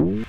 Goed. 0.00 0.24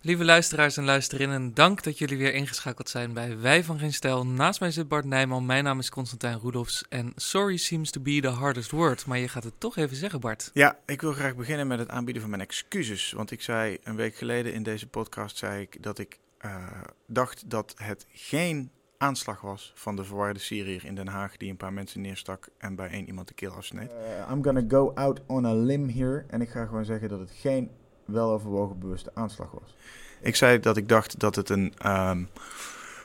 Lieve 0.00 0.24
luisteraars 0.24 0.76
en 0.76 0.84
luisterinnen, 0.84 1.54
dank 1.54 1.82
dat 1.82 1.98
jullie 1.98 2.16
weer 2.16 2.34
ingeschakeld 2.34 2.88
zijn 2.88 3.12
bij 3.12 3.38
Wij 3.38 3.64
van 3.64 3.78
Geen 3.78 3.92
Stijl. 3.92 4.26
Naast 4.26 4.60
mij 4.60 4.70
zit 4.70 4.88
Bart 4.88 5.04
Nijman, 5.04 5.46
mijn 5.46 5.64
naam 5.64 5.78
is 5.78 5.90
Constantijn 5.90 6.38
Roedolfs 6.38 6.84
en 6.88 7.12
sorry 7.16 7.56
seems 7.56 7.90
to 7.90 8.00
be 8.00 8.20
the 8.20 8.28
hardest 8.28 8.70
word, 8.70 9.06
maar 9.06 9.18
je 9.18 9.28
gaat 9.28 9.44
het 9.44 9.60
toch 9.60 9.76
even 9.76 9.96
zeggen 9.96 10.20
Bart. 10.20 10.50
Ja, 10.52 10.78
ik 10.86 11.00
wil 11.00 11.12
graag 11.12 11.36
beginnen 11.36 11.66
met 11.66 11.78
het 11.78 11.88
aanbieden 11.88 12.22
van 12.22 12.30
mijn 12.30 12.42
excuses. 12.42 13.12
Want 13.12 13.30
ik 13.30 13.42
zei 13.42 13.78
een 13.82 13.96
week 13.96 14.14
geleden 14.14 14.54
in 14.54 14.62
deze 14.62 14.86
podcast 14.86 15.36
zei 15.36 15.60
ik 15.60 15.82
dat 15.82 15.98
ik 15.98 16.18
uh, 16.44 16.66
dacht 17.06 17.50
dat 17.50 17.74
het 17.76 18.06
geen 18.12 18.70
aanslag 19.02 19.40
was 19.40 19.72
van 19.74 19.96
de 19.96 20.04
verwarde 20.04 20.38
Syriër 20.38 20.84
in 20.84 20.94
Den 20.94 21.08
Haag 21.08 21.36
die 21.36 21.50
een 21.50 21.56
paar 21.56 21.72
mensen 21.72 22.00
neerstak 22.00 22.48
en 22.58 22.74
bij 22.74 22.88
één 22.88 23.06
iemand 23.06 23.28
de 23.28 23.34
keel 23.34 23.52
afsneed. 23.52 23.90
Uh, 23.90 24.32
I'm 24.32 24.44
gonna 24.44 24.62
go 24.68 24.92
out 24.94 25.20
on 25.26 25.44
a 25.44 25.54
limb 25.54 25.92
here 25.92 26.24
en 26.28 26.40
ik 26.40 26.48
ga 26.48 26.66
gewoon 26.66 26.84
zeggen 26.84 27.08
dat 27.08 27.18
het 27.18 27.30
geen 27.40 27.70
weloverwogen 28.04 28.78
bewuste 28.78 29.10
aanslag 29.14 29.50
was. 29.50 29.76
Ik 30.20 30.36
zei 30.36 30.60
dat 30.60 30.76
ik 30.76 30.88
dacht 30.88 31.20
dat 31.20 31.34
het 31.34 31.48
een 31.48 31.74
um, 31.86 32.28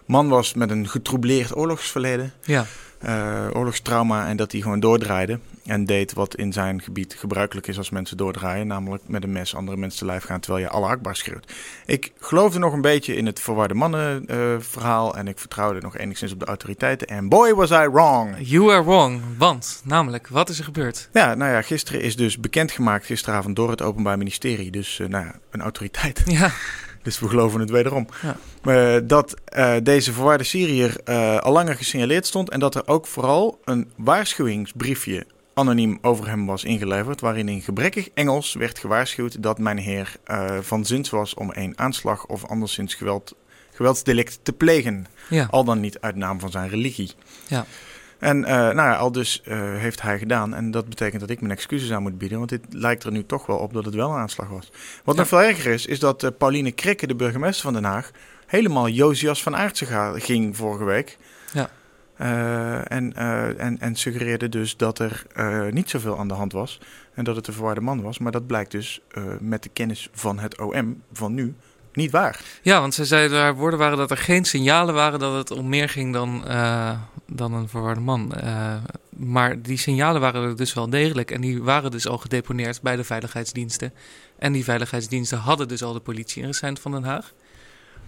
man 0.06 0.30
was 0.30 0.54
met 0.54 0.70
een 0.70 0.88
getroubleerd 0.88 1.56
oorlogsverleden. 1.56 2.32
Ja. 2.42 2.66
Uh, 3.06 3.48
oorlogstrauma 3.54 4.28
en 4.28 4.38
dat 4.38 4.52
hij 4.52 4.62
gewoon 4.62 4.80
doordraaide. 4.80 5.40
En 5.66 5.86
deed 5.86 6.14
wat 6.14 6.36
in 6.36 6.54
zijn 6.54 6.82
gebied 6.82 7.14
gebruikelijk 7.14 7.68
is 7.68 7.78
als 7.78 7.90
mensen 7.90 8.18
doordraaien. 8.18 8.68
Namelijk 8.68 9.04
met 9.08 9.24
een 9.24 9.32
mes 9.32 9.56
andere 9.56 9.78
mensen 9.78 10.00
te 10.00 10.06
lijf 10.06 10.24
gaan 10.24 10.40
terwijl 10.40 10.64
je 10.64 10.72
alle 10.72 10.88
akbaar 10.88 11.16
schreeuwt. 11.16 11.54
Ik 11.86 12.12
geloofde 12.20 12.60
nog 12.60 12.74
een 12.74 12.82
beetje 12.82 13.16
in 13.16 13.26
het 13.26 13.40
verwarde 13.40 13.74
mannen 13.74 14.26
uh, 14.32 14.56
verhaal. 14.60 15.18
En 15.18 15.28
ik 15.28 15.40
vertrouwde 15.40 15.82
nog 15.82 15.98
enigszins 15.98 16.32
op 16.32 16.40
de 16.40 16.46
autoriteiten. 16.46 17.08
En 17.08 17.30
boy 17.30 17.54
was 17.54 17.72
I 17.72 17.88
wrong. 17.92 18.36
You 18.40 18.72
are 18.72 18.84
wrong. 18.84 19.22
Want, 19.38 19.82
namelijk, 19.84 20.28
wat 20.28 20.50
is 20.50 20.58
er 20.58 20.64
gebeurd? 20.64 21.10
Ja, 21.14 21.36
nou 21.36 21.52
ja, 21.52 21.62
gisteren 21.62 22.02
is 22.02 22.16
dus 22.16 22.40
bekendgemaakt 22.40 23.06
gisteravond 23.06 23.56
door 23.56 23.70
het 23.70 23.82
Openbaar 23.82 24.18
Ministerie. 24.18 24.72
Dus 24.72 25.00
uh, 25.00 25.08
nou 25.08 25.26
ja, 25.26 25.36
een 25.52 25.62
autoriteit. 25.62 26.24
Ja. 26.26 26.52
Dus 27.08 27.20
we 27.20 27.28
geloven 27.28 27.60
het 27.60 27.70
wederom. 27.70 28.08
Ja. 28.22 28.38
Uh, 28.64 29.02
dat 29.08 29.36
uh, 29.58 29.76
deze 29.84 30.14
verwarde 30.14 30.44
Syriër 30.44 30.98
uh, 31.06 31.38
al 31.38 31.52
langer 31.52 31.76
gesignaleerd 31.76 32.26
stond. 32.26 32.50
En 32.50 32.60
dat 32.60 32.76
er 32.76 32.88
ook 32.88 33.08
vooral 33.08 33.60
een 33.66 33.92
waarschuwingsbriefje 33.96 35.26
anoniem 35.54 35.98
over 36.02 36.28
hem 36.28 36.46
was 36.46 36.64
ingeleverd. 36.64 37.22
Waarin 37.22 37.50
in 37.50 37.62
gebrekkig 37.62 38.10
Engels 38.14 38.54
werd 38.54 38.80
gewaarschuwd 38.80 39.44
dat 39.44 39.60
mijn 39.60 39.78
heer 39.78 40.16
van 40.62 40.86
zins 40.86 41.10
was 41.10 41.34
om 41.34 41.52
een 41.54 41.80
aanslag 41.80 42.26
of 42.26 42.46
anderszins 42.46 42.96
geweld, 42.96 43.36
geweldsdelict 43.74 44.40
te 44.44 44.54
plegen. 44.54 45.08
Ja. 45.30 45.48
Al 45.52 45.64
dan 45.64 45.80
niet 45.80 46.00
uit 46.00 46.16
naam 46.16 46.40
van 46.40 46.52
zijn 46.52 46.70
religie. 46.70 47.12
Ja. 47.48 47.66
En 48.20 48.38
uh, 48.38 48.48
nou 48.48 48.76
ja, 48.76 48.96
al 48.96 49.12
dus 49.12 49.42
uh, 49.46 49.58
heeft 49.60 50.02
hij 50.02 50.18
gedaan. 50.20 50.54
En 50.54 50.72
dat 50.72 50.90
betekent 50.90 51.22
dat 51.22 51.30
ik 51.30 51.42
mijn 51.42 51.54
excuses 51.54 51.92
aan 51.92 52.02
moet 52.02 52.18
bieden. 52.18 52.38
Want 52.38 52.50
dit 52.50 52.62
lijkt 52.70 53.04
er 53.04 53.12
nu 53.12 53.26
toch 53.26 53.46
wel 53.46 53.58
op 53.58 53.74
dat 53.74 53.86
het 53.86 53.94
wel 53.94 54.10
een 54.12 54.18
aanslag 54.20 54.50
was. 54.50 54.72
Wat 55.04 55.16
Ja. 55.16 55.22
nog 55.22 55.30
veel 55.30 55.42
erger 55.42 55.74
is, 55.74 55.86
is 55.86 56.00
dat 56.00 56.24
uh, 56.24 56.30
Pauline 56.38 56.72
Krikke, 56.72 57.08
de 57.08 57.16
burgemeester 57.16 57.64
van 57.64 57.74
Den 57.74 57.84
Haag... 57.84 58.12
helemaal 58.46 58.88
Josias 58.90 59.44
van 59.44 59.56
Aartsen 59.56 60.22
ging 60.22 60.58
vorige 60.58 60.84
week. 60.84 61.18
Ja. 61.54 61.70
En, 62.88 63.14
en, 63.58 63.80
en 63.80 63.96
suggereerde 63.96 64.50
dus 64.50 64.78
dat 64.78 65.00
er 65.00 65.26
niet 65.72 65.90
zoveel 65.90 66.20
aan 66.20 66.28
de 66.28 66.34
hand 66.34 66.52
was. 66.52 66.80
En 67.14 67.24
dat 67.24 67.36
het 67.36 67.48
een 67.48 67.54
verwarde 67.54 67.82
man 67.82 68.02
was. 68.02 68.20
Maar 68.20 68.32
dat 68.32 68.48
blijkt 68.48 68.72
dus 68.72 69.02
met 69.40 69.64
de 69.64 69.70
kennis 69.70 70.10
van 70.14 70.40
het 70.40 70.60
OM 70.62 71.02
van 71.14 71.34
nu 71.34 71.56
niet 71.94 72.12
waar. 72.12 72.40
Ja, 72.62 72.80
want 72.80 72.94
zij 72.94 73.06
zeiden 73.06 73.40
haar 73.40 73.56
woorden 73.56 73.80
waren 73.80 73.98
dat 73.98 74.12
er 74.12 74.18
geen 74.18 74.46
signalen 74.46 74.94
waren 74.94 75.20
dat 75.20 75.34
het 75.34 75.52
om 75.52 75.70
meer 75.70 75.90
ging 75.90 76.14
dan, 76.14 76.44
dan 77.28 77.54
een 77.54 77.70
verwarde 77.70 78.02
man. 78.02 78.34
Uh, 78.44 78.76
maar 79.10 79.62
die 79.62 79.78
signalen 79.78 80.22
waren 80.22 80.44
er 80.44 80.56
dus 80.56 80.74
wel 80.74 80.90
degelijk. 80.90 81.32
En 81.32 81.42
die 81.42 81.64
waren 81.64 81.92
dus 81.92 82.08
al 82.08 82.18
gedeponeerd 82.18 82.82
bij 82.82 82.96
de 82.96 83.04
veiligheidsdiensten. 83.04 83.94
En 84.40 84.54
die 84.54 84.64
veiligheidsdiensten 84.64 85.38
hadden 85.38 85.68
dus 85.68 85.84
al 85.84 85.94
de 85.94 86.00
politie 86.00 86.42
ingeseind 86.42 86.80
van 86.80 86.92
Den 86.92 87.04
Haag. 87.04 87.34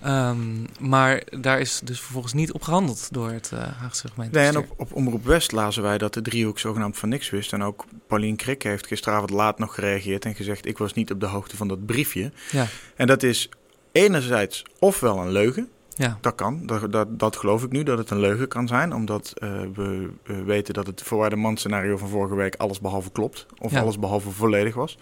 Um, 0.05 0.65
maar 0.79 1.23
daar 1.39 1.59
is 1.59 1.81
dus 1.83 1.99
vervolgens 1.99 2.33
niet 2.33 2.51
op 2.51 2.61
gehandeld 2.61 3.07
door 3.11 3.31
het 3.31 3.51
uh, 3.53 3.59
Haagse 3.59 4.07
gemeente. 4.07 4.39
Nee, 4.39 4.47
en 4.47 4.57
op, 4.57 4.73
op 4.77 4.93
Omroep 4.93 5.25
West 5.25 5.51
lazen 5.51 5.83
wij 5.83 5.97
dat 5.97 6.13
de 6.13 6.21
driehoek 6.21 6.59
zogenaamd 6.59 6.97
van 6.97 7.09
niks 7.09 7.29
wist. 7.29 7.53
En 7.53 7.63
ook 7.63 7.85
Paulien 8.07 8.35
Krikke 8.35 8.67
heeft 8.67 8.87
gisteravond 8.87 9.29
laat 9.29 9.59
nog 9.59 9.73
gereageerd 9.75 10.25
en 10.25 10.35
gezegd... 10.35 10.65
ik 10.65 10.77
was 10.77 10.93
niet 10.93 11.11
op 11.11 11.19
de 11.19 11.25
hoogte 11.25 11.57
van 11.57 11.67
dat 11.67 11.85
briefje. 11.85 12.31
Ja. 12.51 12.67
En 12.95 13.07
dat 13.07 13.23
is 13.23 13.49
enerzijds 13.91 14.63
ofwel 14.79 15.17
een 15.17 15.31
leugen. 15.31 15.69
Ja. 15.99 16.17
Dat 16.21 16.35
kan, 16.35 16.65
dat, 16.65 16.91
dat, 16.91 17.19
dat 17.19 17.35
geloof 17.35 17.63
ik 17.63 17.71
nu, 17.71 17.83
dat 17.83 17.97
het 17.97 18.09
een 18.09 18.19
leugen 18.19 18.47
kan 18.47 18.67
zijn. 18.67 18.93
Omdat 18.93 19.33
uh, 19.43 19.49
we 19.73 20.09
uh, 20.23 20.41
weten 20.45 20.73
dat 20.73 20.87
het 20.87 21.01
verwarde 21.01 21.35
man 21.35 21.57
scenario 21.57 21.97
van 21.97 22.07
vorige 22.09 22.35
week 22.35 22.55
alles 22.55 22.79
behalve 22.79 23.11
klopt. 23.11 23.45
Of 23.57 23.71
Ja. 23.71 23.81
alles 23.81 23.99
behalve 23.99 24.29
volledig 24.29 24.75
was. 24.75 24.97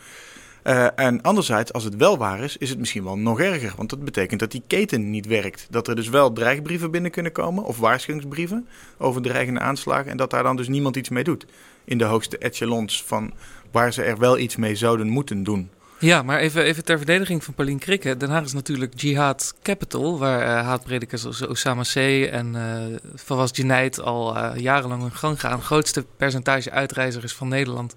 Uh, 0.64 0.88
en 0.96 1.22
anderzijds, 1.22 1.74
als 1.74 1.84
het 1.84 1.96
wel 1.96 2.18
waar 2.18 2.40
is, 2.40 2.58
is 2.58 2.70
het 2.70 2.80
misschien 2.80 3.04
wel 3.04 3.18
nog 3.18 3.40
erger. 3.40 3.74
Want 3.78 3.90
dat 3.90 4.04
betekent 4.04 4.40
dat 4.40 4.52
die 4.52 4.64
keten 4.68 5.10
niet 5.10 5.26
werkt. 5.26 5.68
Dat 5.70 5.88
er 5.88 5.96
dus 5.96 6.10
wel 6.10 6.34
dreigbrieven 6.34 6.92
binnen 6.92 7.12
kunnen 7.12 7.32
komen, 7.32 7.64
of 7.64 7.78
waarschuwingsbrieven 7.78 8.68
over 8.98 9.22
dreigende 9.22 9.60
aanslagen. 9.60 10.12
En 10.12 10.18
dat 10.18 10.30
daar 10.30 10.44
dan 10.44 10.56
dus 10.56 10.68
niemand 10.68 10.96
iets 10.96 11.10
mee 11.10 11.24
doet. 11.24 11.46
In 11.86 11.98
de 11.98 12.04
hoogste 12.04 12.38
echelons 12.38 13.04
van 13.04 13.34
waar 13.72 13.94
ze 13.94 14.04
er 14.04 14.18
wel 14.18 14.38
iets 14.38 14.56
mee 14.56 14.76
zouden 14.76 15.08
moeten 15.08 15.44
doen. 15.44 15.70
Ja, 16.00 16.24
maar 16.24 16.40
even, 16.40 16.64
even 16.64 16.84
ter 16.84 16.98
verdediging 16.98 17.44
van 17.44 17.54
Paulien 17.54 17.80
Krikke. 17.80 18.18
Den 18.18 18.30
Haag 18.30 18.44
is 18.44 18.54
natuurlijk 18.54 19.02
jihad 19.02 19.54
capital, 19.62 20.20
waar 20.20 20.42
uh, 20.42 20.66
haatpredikers 20.66 21.26
als 21.26 21.42
Osama 21.42 21.82
C. 21.82 21.96
en 22.32 22.54
uh, 22.56 22.98
Fawaz 23.16 23.52
al 24.00 24.38
uh, 24.38 24.52
jarenlang 24.56 25.02
hun 25.02 25.12
gang 25.12 25.40
gaan. 25.40 25.62
grootste 25.62 26.06
percentage 26.18 26.72
uitreizigers 26.72 27.34
van 27.34 27.48
Nederland. 27.48 27.96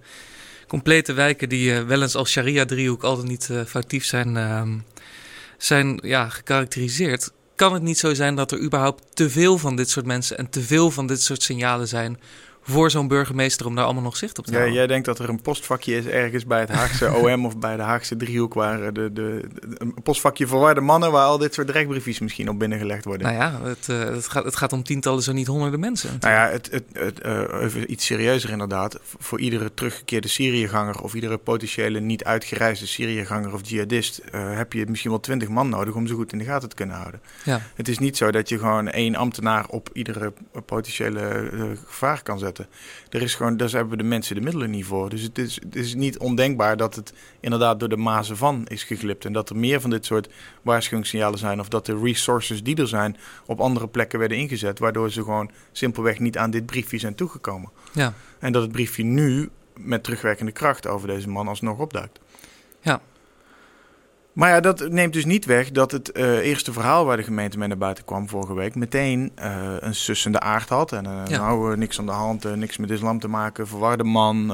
Complete 0.67 1.13
wijken 1.13 1.49
die 1.49 1.73
wel 1.73 2.03
eens 2.03 2.15
als 2.15 2.31
sharia-driehoek 2.31 3.03
altijd 3.03 3.29
niet 3.29 3.51
foutief 3.67 4.05
zijn, 4.05 4.37
uh, 4.37 4.63
zijn 5.59 5.99
ja, 6.03 6.29
gekarakteriseerd. 6.29 7.33
Kan 7.55 7.73
het 7.73 7.83
niet 7.83 7.99
zo 7.99 8.15
zijn 8.15 8.35
dat 8.35 8.53
er 8.53 8.61
überhaupt 8.61 9.03
te 9.15 9.31
veel 9.31 9.59
van 9.59 9.77
dit 9.77 9.91
soort 9.91 10.07
mensen 10.07 10.39
en 10.39 10.51
te 10.51 10.61
veel 10.61 10.91
van 10.91 11.07
dit 11.07 11.23
soort 11.23 11.43
signalen 11.43 11.89
zijn 11.89 12.19
voor 12.63 12.91
zo'n 12.91 13.09
burgemeester 13.09 13.67
om 13.67 13.75
daar 13.75 13.85
allemaal 13.85 14.03
nog 14.03 14.17
zicht 14.17 14.39
op 14.39 14.45
te 14.45 14.51
ja, 14.51 14.57
houden? 14.57 14.79
Jij 14.79 14.87
denkt 14.87 15.07
dat 15.07 15.19
er 15.19 15.29
een 15.29 15.43
postvakje 15.43 15.97
is 15.97 16.07
ergens 16.07 16.47
bij 16.47 16.61
het 16.61 16.69
Haagse 16.69 17.13
OM 17.23 17.47
of 17.47 17.59
bij 17.59 17.77
de 17.77 17.83
Haagse 17.83 18.17
driehoek, 18.17 18.55
waar 18.55 18.93
de, 18.93 19.13
de, 19.13 19.13
de, 19.13 19.49
een 19.79 19.95
postvakje 20.03 20.47
verwarde 20.47 20.81
mannen, 20.81 21.13
waar 21.13 21.25
al 21.25 21.39
dit 21.39 21.55
soort 21.55 21.67
dreigbriefjes 21.67 22.19
misschien 22.19 22.49
op 22.49 22.59
binnengelegd 22.59 23.05
worden. 23.05 23.27
Nou 23.27 23.39
ja, 23.39 23.61
het, 23.63 23.89
uh, 23.91 23.99
het, 23.99 24.29
gaat, 24.29 24.45
het 24.45 24.57
gaat 24.57 24.73
om 24.73 24.83
tientallen, 24.83 25.23
zo 25.23 25.33
niet 25.33 25.47
honderden 25.47 25.81
mensen. 25.81 26.17
Nou 26.21 26.35
ja, 26.35 26.49
het, 26.49 26.71
het, 26.71 26.85
het, 26.93 27.27
uh, 27.27 27.63
even 27.63 27.93
iets 27.93 28.07
serieuzer 28.07 28.51
inderdaad. 28.51 28.99
Voor 29.19 29.41
iedere 29.41 29.75
teruggekeerde 29.75 30.29
Syriëganger 30.29 31.03
of 31.03 31.15
iedere 31.15 31.39
potentiële 31.39 32.01
niet 32.01 32.25
uitgereisde 32.25 32.87
Syriëganger 32.87 33.53
of 33.53 33.69
jihadist 33.69 34.21
uh, 34.35 34.57
heb 34.57 34.73
je 34.73 34.87
misschien 34.87 35.11
wel 35.11 35.21
twintig 35.21 35.49
man 35.49 35.69
nodig 35.69 35.95
om 35.95 36.07
ze 36.07 36.15
goed 36.15 36.33
in 36.33 36.39
de 36.39 36.45
gaten 36.45 36.69
te 36.69 36.75
kunnen 36.75 36.97
houden. 36.97 37.21
Ja. 37.45 37.61
Het 37.75 37.89
is 37.89 37.99
niet 37.99 38.17
zo 38.17 38.31
dat 38.31 38.49
je 38.49 38.59
gewoon 38.59 38.89
één 38.89 39.15
ambtenaar 39.15 39.67
op 39.69 39.91
iedere 39.93 40.33
potentiële 40.67 41.51
gevaar 41.87 42.23
kan 42.23 42.39
zetten. 42.39 42.50
Er 43.09 43.23
is 43.23 43.35
gewoon, 43.35 43.57
daar 43.57 43.71
hebben 43.71 43.91
we 43.91 43.97
de 43.97 44.09
mensen 44.09 44.35
de 44.35 44.41
middelen 44.41 44.71
niet 44.71 44.85
voor. 44.85 45.11
Dus 45.11 45.23
het 45.23 45.39
is, 45.39 45.55
het 45.55 45.77
is 45.77 45.95
niet 45.95 46.19
ondenkbaar 46.19 46.77
dat 46.77 46.95
het 46.95 47.13
inderdaad 47.41 47.81
door 47.81 47.89
de 47.89 47.97
mazen 47.97 48.37
van 48.37 48.67
is 48.67 48.85
geglipt. 48.85 49.25
En 49.25 49.33
dat 49.33 49.51
er 49.51 49.57
meer 49.57 49.81
van 49.81 49.91
dit 49.91 50.05
soort 50.05 50.29
waarschuwingssignalen 50.63 51.39
zijn. 51.39 51.61
Of 51.61 51.69
dat 51.69 51.87
de 51.87 51.99
resources 52.03 52.63
die 52.63 52.77
er 52.77 52.89
zijn 52.89 53.17
op 53.47 53.61
andere 53.61 53.89
plekken 53.89 54.19
werden 54.19 54.39
ingezet. 54.39 54.79
Waardoor 54.79 55.11
ze 55.11 55.23
gewoon 55.23 55.51
simpelweg 55.73 56.19
niet 56.19 56.39
aan 56.39 56.51
dit 56.51 56.67
briefje 56.67 56.99
zijn 56.99 57.15
toegekomen. 57.15 57.71
Ja. 57.93 58.15
En 58.39 58.53
dat 58.53 58.63
het 58.63 58.73
briefje 58.73 59.03
nu 59.03 59.51
met 59.77 60.05
terugwerkende 60.05 60.53
kracht 60.53 60.87
over 60.87 61.09
deze 61.09 61.29
man 61.29 61.49
alsnog 61.49 61.79
opduikt. 61.79 62.21
Maar 64.33 64.51
ja, 64.51 64.61
dat 64.61 64.89
neemt 64.89 65.13
dus 65.13 65.25
niet 65.25 65.45
weg 65.45 65.71
dat 65.71 65.91
het 65.91 66.11
uh, 66.17 66.39
eerste 66.39 66.73
verhaal 66.73 67.05
waar 67.05 67.17
de 67.17 67.23
gemeente 67.23 67.59
mee 67.59 67.69
naar 67.69 67.79
buiten 67.79 68.05
kwam 68.05 68.29
vorige 68.29 68.55
week 68.55 68.75
meteen 68.75 69.33
uh, 69.43 69.75
een 69.81 69.95
sussende 69.95 70.41
aard 70.41 70.69
had. 70.69 70.93
En 70.93 71.05
uh, 71.05 71.21
Ja. 71.27 71.39
nou, 71.39 71.77
niks 71.77 71.99
aan 71.99 72.07
de 72.07 72.13
hand, 72.13 72.57
niks 72.57 72.77
met 72.77 72.91
islam 72.91 73.19
te 73.19 73.29
maken, 73.29 73.67
verwarde 73.69 74.05
man. 74.05 74.51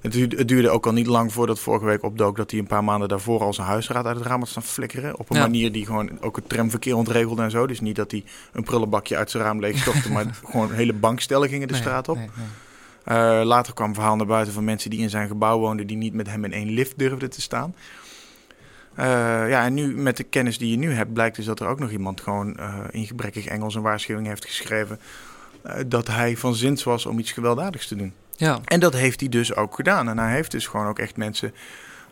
Het 0.00 0.12
duurde, 0.12 0.36
het, 0.36 0.48
duurde, 0.48 0.70
ook 0.70 0.86
al 0.86 0.92
niet 0.92 1.06
lang 1.06 1.32
voordat 1.32 1.58
vorige 1.60 1.84
week 1.84 2.02
opdook 2.02 2.36
dat 2.36 2.50
hij 2.50 2.60
een 2.60 2.66
paar 2.66 2.84
maanden 2.84 3.08
daarvoor 3.08 3.40
al 3.40 3.52
zijn 3.54 3.66
huisraad 3.66 4.04
uit 4.06 4.16
het 4.16 4.26
raam 4.26 4.38
had 4.40 4.48
staan 4.48 4.62
flikkeren. 4.62 5.18
Op 5.18 5.30
een 5.30 5.36
Ja. 5.36 5.42
manier 5.42 5.72
die 5.72 5.86
gewoon 5.86 6.10
ook 6.20 6.36
het 6.36 6.48
tramverkeer 6.48 6.96
ontregelde 6.96 7.42
en 7.42 7.50
zo. 7.50 7.66
Dus 7.66 7.80
niet 7.80 7.96
dat 7.96 8.10
hij 8.10 8.24
een 8.52 8.62
prullenbakje 8.62 9.16
uit 9.16 9.30
zijn 9.30 9.42
raam 9.42 9.60
leegstopte, 9.60 10.12
maar 10.12 10.24
gewoon 10.50 10.72
hele 10.72 10.92
bankstellen 10.92 11.48
gingen 11.48 11.66
de 11.68 11.72
Nee, 11.72 11.82
straat 11.82 12.08
op. 12.08 12.16
nee, 12.16 12.28
nee. 12.36 13.18
Uh, 13.40 13.44
later 13.44 13.74
kwam 13.74 13.88
een 13.88 13.94
verhaal 13.94 14.16
naar 14.16 14.26
buiten 14.26 14.52
van 14.54 14.64
mensen 14.64 14.90
die 14.90 15.00
in 15.00 15.10
zijn 15.10 15.28
gebouw 15.28 15.58
woonden, 15.58 15.86
die 15.86 15.96
niet 15.96 16.14
met 16.14 16.26
hem 16.26 16.44
in 16.44 16.52
één 16.52 16.68
lift 16.70 16.98
durfden 16.98 17.30
te 17.30 17.40
staan. 17.40 17.74
Uh, 19.00 19.06
ja, 19.48 19.64
en 19.64 19.74
nu 19.74 19.96
met 19.96 20.16
de 20.16 20.24
kennis 20.24 20.58
die 20.58 20.70
je 20.70 20.76
nu 20.76 20.92
hebt, 20.92 21.12
blijkt 21.12 21.36
dus 21.36 21.44
dat 21.44 21.60
er 21.60 21.66
ook 21.66 21.78
nog 21.78 21.90
iemand 21.90 22.20
gewoon 22.20 22.56
uh, 22.58 22.74
in 22.90 23.06
gebrekkig 23.06 23.46
Engels 23.46 23.74
een 23.74 23.82
waarschuwing 23.82 24.26
heeft 24.26 24.44
geschreven. 24.44 25.00
Uh, 25.66 25.72
dat 25.86 26.06
hij 26.06 26.36
van 26.36 26.54
zins 26.54 26.84
was 26.84 27.06
om 27.06 27.18
iets 27.18 27.32
gewelddadigs 27.32 27.88
te 27.88 27.96
doen. 27.96 28.12
Ja. 28.36 28.60
En 28.64 28.80
dat 28.80 28.92
heeft 28.92 29.20
hij 29.20 29.28
dus 29.28 29.54
ook 29.54 29.74
gedaan. 29.74 30.08
En 30.08 30.18
hij 30.18 30.32
heeft 30.32 30.50
dus 30.50 30.66
gewoon 30.66 30.86
ook 30.86 30.98
echt 30.98 31.16
mensen 31.16 31.54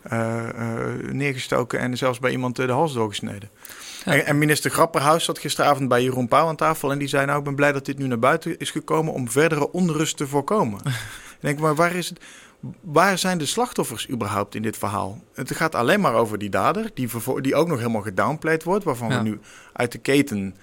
eh, 0.01 0.49
eh, 0.49 1.11
neergestoken 1.11 1.79
en 1.79 1.97
zelfs 1.97 2.19
bij 2.19 2.31
iemand 2.31 2.55
de 2.55 2.71
hals 2.71 2.93
doorgesneden. 2.93 3.49
En, 4.05 4.25
en, 4.25 4.37
minister 4.37 4.71
Grapperhaus 4.71 5.23
zat 5.23 5.39
gisteravond 5.39 5.89
bij 5.89 6.03
Jeroen 6.03 6.27
Pauw 6.27 6.47
aan 6.47 6.55
tafel 6.55 6.91
en 6.91 6.97
die 6.97 7.07
zei 7.07 7.25
nou 7.25 7.37
ik 7.37 7.43
ben 7.43 7.55
blij 7.55 7.71
dat 7.71 7.85
dit 7.85 7.97
nu 7.97 8.07
naar 8.07 8.19
buiten 8.19 8.57
is 8.57 8.71
gekomen 8.71 9.13
om 9.13 9.29
verdere 9.29 9.71
onrust 9.71 10.17
te 10.17 10.27
voorkomen. 10.27 10.79
ik 10.85 11.37
denk 11.39 11.59
maar 11.59 11.75
waar 11.75 11.95
is 11.95 12.09
het... 12.09 12.19
Waar 12.81 13.17
zijn 13.17 13.37
de 13.37 13.45
slachtoffers 13.45 14.09
überhaupt 14.09 14.55
in 14.55 14.61
dit 14.61 14.77
verhaal? 14.77 15.21
Het 15.33 15.55
gaat 15.55 15.75
alleen 15.75 16.01
maar 16.01 16.13
over 16.13 16.37
die 16.37 16.49
dader, 16.49 16.91
die, 16.93 17.09
die 17.41 17.55
ook 17.55 17.67
nog 17.67 17.77
helemaal 17.77 18.01
gedownplayed 18.01 18.63
wordt, 18.63 18.83
waarvan 18.83 19.09
we 19.09 19.15
nu 19.15 19.39
uit 19.73 19.91
de 19.91 19.97
keten 19.97 20.55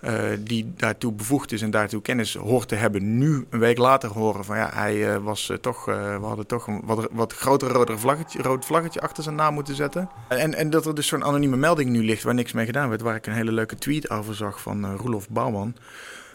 uh, 0.00 0.20
die 0.38 0.72
daartoe 0.76 1.12
bevoegd 1.12 1.52
is 1.52 1.62
en 1.62 1.70
daartoe 1.70 2.02
kennis 2.02 2.34
hoort 2.34 2.68
te 2.68 2.74
hebben, 2.74 3.18
nu 3.18 3.46
een 3.50 3.58
week 3.58 3.78
later 3.78 4.10
horen 4.10 4.44
van 4.44 4.56
ja, 4.56 4.70
hij 4.74 4.96
uh, 4.96 5.16
was 5.16 5.48
uh, 5.48 5.56
toch, 5.56 5.84
we 5.84 6.18
hadden 6.22 6.46
toch 6.46 6.66
een 6.66 6.80
wat, 6.84 7.08
wat 7.10 7.32
groter 7.32 7.68
rode 7.68 7.98
vlaggetje, 7.98 8.42
rood 8.42 8.64
vlaggetje 8.64 9.00
achter 9.00 9.22
zijn 9.22 9.34
naam 9.34 9.54
moeten 9.54 9.74
zetten. 9.74 10.08
En, 10.28 10.54
en 10.54 10.70
dat 10.70 10.86
er 10.86 10.94
dus 10.94 11.06
zo'n 11.06 11.24
anonieme 11.24 11.56
melding 11.56 11.90
nu 11.90 12.04
ligt 12.04 12.22
waar 12.22 12.34
niks 12.34 12.52
mee 12.52 12.66
gedaan 12.66 12.88
werd, 12.88 13.00
waar 13.00 13.14
ik 13.14 13.26
een 13.26 13.32
hele 13.32 13.52
leuke 13.52 13.76
tweet 13.76 14.10
over 14.10 14.34
zag 14.34 14.60
van 14.60 14.96
Roelof 14.96 15.28
Bouwman. 15.28 15.74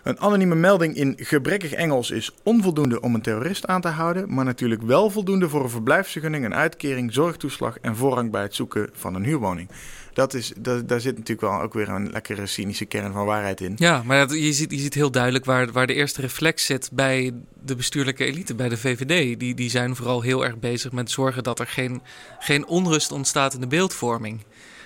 Een 0.05 0.19
anonieme 0.19 0.55
melding 0.55 0.95
in 0.95 1.13
gebrekkig 1.17 1.73
Engels 1.73 2.11
is 2.11 2.31
onvoldoende 2.43 3.01
om 3.01 3.15
een 3.15 3.21
terrorist 3.21 3.65
aan 3.65 3.81
te 3.81 3.87
houden, 3.87 4.33
maar 4.33 4.45
natuurlijk 4.45 4.81
wel 4.81 5.09
voldoende 5.09 5.49
voor 5.49 5.63
een 5.63 5.69
verblijfsvergunning, 5.69 6.45
een 6.45 6.55
uitkering, 6.55 7.13
zorgtoeslag 7.13 7.77
en 7.81 7.95
voorrang 7.95 8.31
bij 8.31 8.41
het 8.41 8.55
zoeken 8.55 8.89
van 8.93 9.15
een 9.15 9.23
huurwoning 9.23 9.69
dat 10.15 10.33
is, 10.33 10.51
dat, 10.57 10.87
daar 10.87 11.01
zit 11.01 11.17
natuurlijk 11.17 11.41
wel 11.41 11.61
ook 11.61 11.73
weer 11.73 11.89
een 11.89 12.11
lekkere 12.11 12.45
cynische 12.45 12.85
kern 12.85 13.13
van 13.13 13.25
waarheid 13.25 13.61
in. 13.61 13.73
Ja, 13.77 14.03
maar 14.03 14.33
je, 14.33 14.53
ziet, 14.53 14.71
je 14.71 14.77
ziet 14.77 14.93
heel 14.93 15.11
duidelijk 15.11 15.45
waar, 15.45 15.71
waar 15.71 15.87
de 15.87 15.93
eerste 15.93 16.21
reflex 16.21 16.65
zit 16.65 16.89
bij 16.91 17.33
de 17.63 17.75
bestuurlijke 17.75 18.25
elite, 18.25 18.55
bij 18.55 18.69
de 18.69 18.77
VVD. 18.77 19.39
Die, 19.39 19.55
die 19.55 19.69
zijn 19.69 19.95
vooral 19.95 20.21
heel 20.21 20.45
erg 20.45 20.59
bezig 20.59 20.91
met 20.91 21.11
zorgen 21.11 21.43
dat 21.43 21.59
er 21.59 21.67
geen, 21.67 22.01
geen 22.39 22.67
onrust 22.67 23.11
ontstaat 23.11 23.53
in 23.53 23.59
de 23.59 23.67
beeldvorming. 23.67 24.43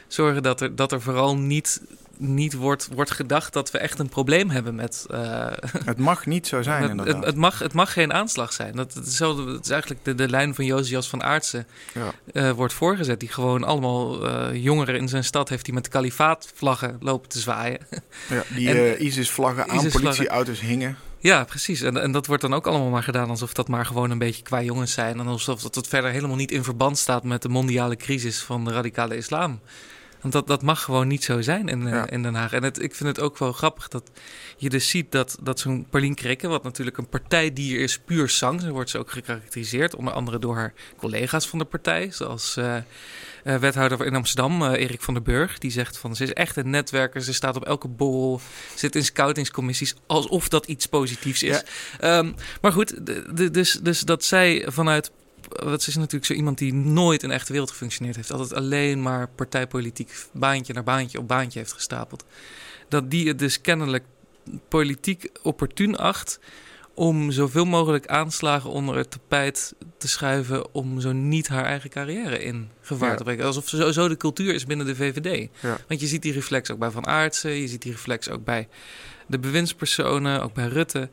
Zorgen 0.08 0.44
dat 0.44 0.62
er, 0.62 0.76
dat 0.76 0.92
er 0.92 1.02
vooral 1.02 1.38
niet 1.38 1.82
niet 2.20 2.54
wordt, 2.54 2.90
wordt 2.94 3.12
gedacht 3.12 3.54
dat 3.54 3.72
we 3.72 3.78
echt 3.78 4.00
een 4.00 4.10
probleem 4.10 4.50
hebben 4.50 4.76
met. 4.76 5.06
Uh, 5.12 5.48
het 5.86 5.98
mag 5.98 6.26
niet 6.26 6.48
zo 6.48 6.62
zijn. 6.62 6.82
Het, 6.82 6.92
inderdaad. 6.92 7.26
Het, 7.26 7.36
mag, 7.36 7.60
het 7.60 7.74
mag 7.74 7.94
geen 7.94 8.14
aanslag 8.14 8.54
zijn. 8.54 8.76
Dat, 8.76 8.94
het, 8.94 9.06
is, 9.06 9.16
zo, 9.16 9.48
het 9.48 9.66
is 9.66 9.72
eigenlijk 9.72 10.06
de, 10.06 10.16
de 10.16 10.30
lijn 10.30 10.56
van 10.56 10.66
Josias 10.66 11.10
van 11.10 11.24
Aartsen 11.24 11.68
ja. 11.94 12.12
uh, 12.34 12.52
wordt 12.52 12.74
voorgezet. 12.74 13.20
Die 13.20 13.30
gewoon 13.30 13.64
allemaal 13.64 14.26
uh, 14.26 14.64
jongeren 14.64 14.96
in 14.96 15.08
zijn 15.08 15.24
stad 15.24 15.50
heeft 15.50 15.66
die 15.66 15.74
met 15.74 15.88
kalifaatvlaggen 15.88 16.98
lopen 17.00 17.30
te 17.30 17.40
zwaaien. 17.40 17.80
Ja, 18.30 18.44
die 18.56 18.98
ISIS-vlaggen 18.98 19.70
aan 19.70 19.90
politieauto's 19.90 20.60
hingen. 20.60 20.98
Ja, 21.22 21.44
precies. 21.44 21.82
En, 21.82 22.02
en 22.02 22.12
dat 22.12 22.26
wordt 22.26 22.42
dan 22.42 22.54
ook 22.54 22.68
allemaal 22.68 22.90
maar 22.90 23.04
gedaan 23.04 23.30
alsof 23.30 23.54
dat 23.54 23.68
maar 23.68 23.86
gewoon 23.86 24.12
een 24.12 24.18
beetje 24.18 24.44
qua 24.44 24.62
jongens 24.62 24.94
zijn. 24.94 25.20
En 25.20 25.28
alsof 25.28 25.62
dat 25.62 25.76
het 25.76 25.88
verder 25.88 26.12
helemaal 26.12 26.36
niet 26.36 26.52
in 26.52 26.64
verband 26.64 26.98
staat 26.98 27.24
met 27.24 27.42
de 27.42 27.50
mondiale 27.50 27.96
crisis 27.96 28.42
van 28.42 28.66
de 28.66 28.72
radicale 28.72 29.18
islam. 29.18 29.60
Want 30.22 30.34
dat, 30.34 30.48
dat 30.48 30.62
mag 30.62 30.84
gewoon 30.84 31.08
niet 31.08 31.24
zo 31.24 31.42
zijn 31.42 31.68
in, 31.68 31.82
uh, 31.82 32.04
in 32.10 32.24
Den 32.24 32.36
Haag. 32.36 32.54
En 32.54 32.64
het, 32.64 32.82
ik 32.82 32.96
vind 32.96 33.10
het 33.10 33.20
ook 33.20 33.38
wel 33.38 33.52
grappig 33.52 33.88
dat 33.88 34.12
je 34.58 34.70
dus 34.70 34.90
ziet 34.90 35.12
dat, 35.12 35.38
dat 35.42 35.60
zo'n 35.60 35.88
Paulien 35.90 36.16
Krikke, 36.16 36.48
wat 36.48 36.64
natuurlijk 36.64 36.98
een 36.98 37.08
partijdier 37.08 37.80
is, 37.80 38.00
puur 38.00 38.30
zang. 38.30 38.62
Zo 38.62 38.70
wordt 38.70 38.90
ze 38.90 38.98
ook 38.98 39.12
gekarakteriseerd, 39.12 39.96
onder 39.96 40.14
andere 40.14 40.40
door 40.40 40.56
haar 40.56 40.74
collega's 40.98 41.48
van 41.48 41.60
de 41.60 41.66
partij. 41.66 42.12
Zoals 42.12 42.56
uh, 42.58 42.76
uh, 43.44 43.56
wethouder 43.56 44.06
in 44.06 44.16
Amsterdam, 44.16 44.64
Erik 44.64 45.02
van 45.02 45.14
der 45.14 45.24
Burg. 45.24 45.58
Die 45.58 45.72
zegt 45.72 45.98
van 45.98 46.16
ze 46.16 46.24
is 46.24 46.34
echt 46.34 46.56
een 46.56 46.70
netwerker. 46.70 47.22
Ze 47.22 47.34
staat 47.34 47.56
op 47.56 47.66
elke 47.66 47.88
borrel, 47.88 48.42
zit 48.76 48.96
in 48.96 49.06
scoutingscommissies. 49.06 49.96
Alsof 50.08 50.50
dat 50.50 50.66
iets 50.66 50.86
positiefs 50.86 51.44
is. 51.44 51.64
Ja. 52.00 52.18
Um, 52.18 52.36
maar 52.62 52.72
goed, 52.72 53.06
dus, 53.54 53.80
dus 53.82 54.02
dat 54.02 54.24
zij 54.24 54.66
vanuit 54.68 55.12
wat 55.50 55.88
is 55.88 55.96
natuurlijk 55.96 56.26
zo 56.26 56.34
iemand 56.34 56.58
die 56.58 56.74
nooit 56.74 57.24
in 57.24 57.32
echte 57.32 57.52
wereld 57.52 57.72
gefunctioneerd 57.72 58.16
heeft. 58.16 58.32
Altijd 58.32 58.54
alleen 58.54 59.02
maar 59.02 59.28
partijpolitiek 59.28 60.26
baantje 60.32 60.74
naar 60.74 60.84
baantje 60.84 61.18
op 61.18 61.28
baantje 61.28 61.60
heeft 61.60 61.74
gestapeld. 61.74 62.26
Dat 62.88 63.12
die 63.12 63.28
het 63.28 63.40
dus 63.40 63.62
kennelijk 63.62 64.04
politiek 64.68 65.30
opportun 65.42 65.98
acht 65.98 66.40
om 66.94 67.32
zoveel 67.32 67.66
mogelijk 67.66 68.08
aanslagen 68.08 68.70
onder 68.70 68.96
het 68.96 69.12
tapijt 69.12 69.76
te 69.98 70.08
schuiven 70.08 70.74
om 70.74 71.00
zo 71.00 71.12
niet 71.12 71.48
haar 71.48 71.66
eigen 71.66 71.90
carrière 71.90 72.44
in 72.44 72.70
gevaar 72.82 73.10
ja. 73.10 73.16
te 73.16 73.24
brengen. 73.24 73.46
Alsof 73.46 73.68
zo, 73.68 73.92
zo 73.92 74.08
de 74.08 74.18
cultuur 74.18 74.54
is 74.54 74.66
binnen 74.66 74.86
de 74.86 74.96
VVD. 74.96 75.50
Ja. 75.60 75.78
Want 75.88 76.02
je 76.02 76.08
ziet 76.08 76.22
die 76.22 76.34
reflex 76.34 76.72
ook 76.72 76.80
bij 76.80 76.92
Van 76.92 77.08
Aartsen, 77.08 77.52
je 77.52 77.68
ziet 77.68 77.82
die 77.82 77.92
reflex 77.92 78.30
ook 78.30 78.44
bij 78.44 78.68
de 79.28 79.40
bewindspersonen, 79.40 80.42
ook 80.42 80.54
bij 80.54 80.68
Rutte. 80.68 81.10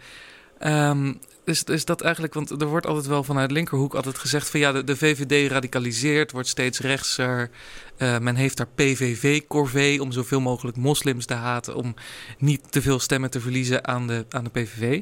Um, 0.65 1.21
is, 1.47 1.65
is 1.65 1.85
dat 1.85 2.01
eigenlijk, 2.01 2.35
want 2.35 2.51
er 2.51 2.67
wordt 2.67 2.87
altijd 2.87 3.07
wel 3.07 3.25
vanuit 3.25 3.51
linkerhoek 3.51 3.95
altijd 3.95 4.19
gezegd 4.19 4.51
van 4.51 4.61
ja, 4.61 4.73
de, 4.73 4.97
VVD 4.97 5.51
radicaliseert, 5.51 6.33
wordt 6.33 6.49
steeds 6.49 6.81
rechtser. 6.81 7.51
Uh, 7.99 8.19
men 8.19 8.37
heeft 8.37 8.57
daar 8.57 8.69
PVV-corvée 8.75 10.03
om 10.03 10.13
zoveel 10.13 10.41
mogelijk 10.41 10.77
moslims 10.77 11.27
te 11.27 11.35
haten, 11.35 11.75
om 11.75 11.95
niet 12.39 12.73
te 12.73 12.83
veel 12.83 12.99
stemmen 12.99 13.31
te 13.31 13.41
verliezen 13.41 13.87
aan 13.87 14.07
de, 14.07 14.25
aan 14.31 14.45
de 14.45 14.51
PVV. 14.51 15.01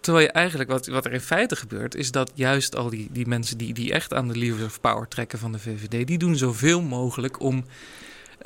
Terwijl 0.00 0.26
je 0.26 0.32
eigenlijk, 0.32 0.70
wat, 0.70 0.86
wat 0.86 1.04
er 1.04 1.12
in 1.12 1.20
feite 1.20 1.56
gebeurt, 1.56 1.94
is 1.94 2.10
dat 2.10 2.32
juist 2.34 2.76
al 2.76 2.90
die, 2.90 3.08
die 3.10 3.26
mensen 3.26 3.58
die, 3.58 3.74
die 3.74 3.92
echt 3.92 4.14
aan 4.14 4.28
de 4.28 4.36
levers 4.36 4.64
of 4.64 4.80
power 4.80 5.08
trekken 5.08 5.38
van 5.38 5.52
de 5.52 5.58
VVD, 5.58 6.06
die 6.06 6.18
doen 6.18 6.36
zoveel 6.36 6.82
mogelijk 6.82 7.40
om 7.40 7.64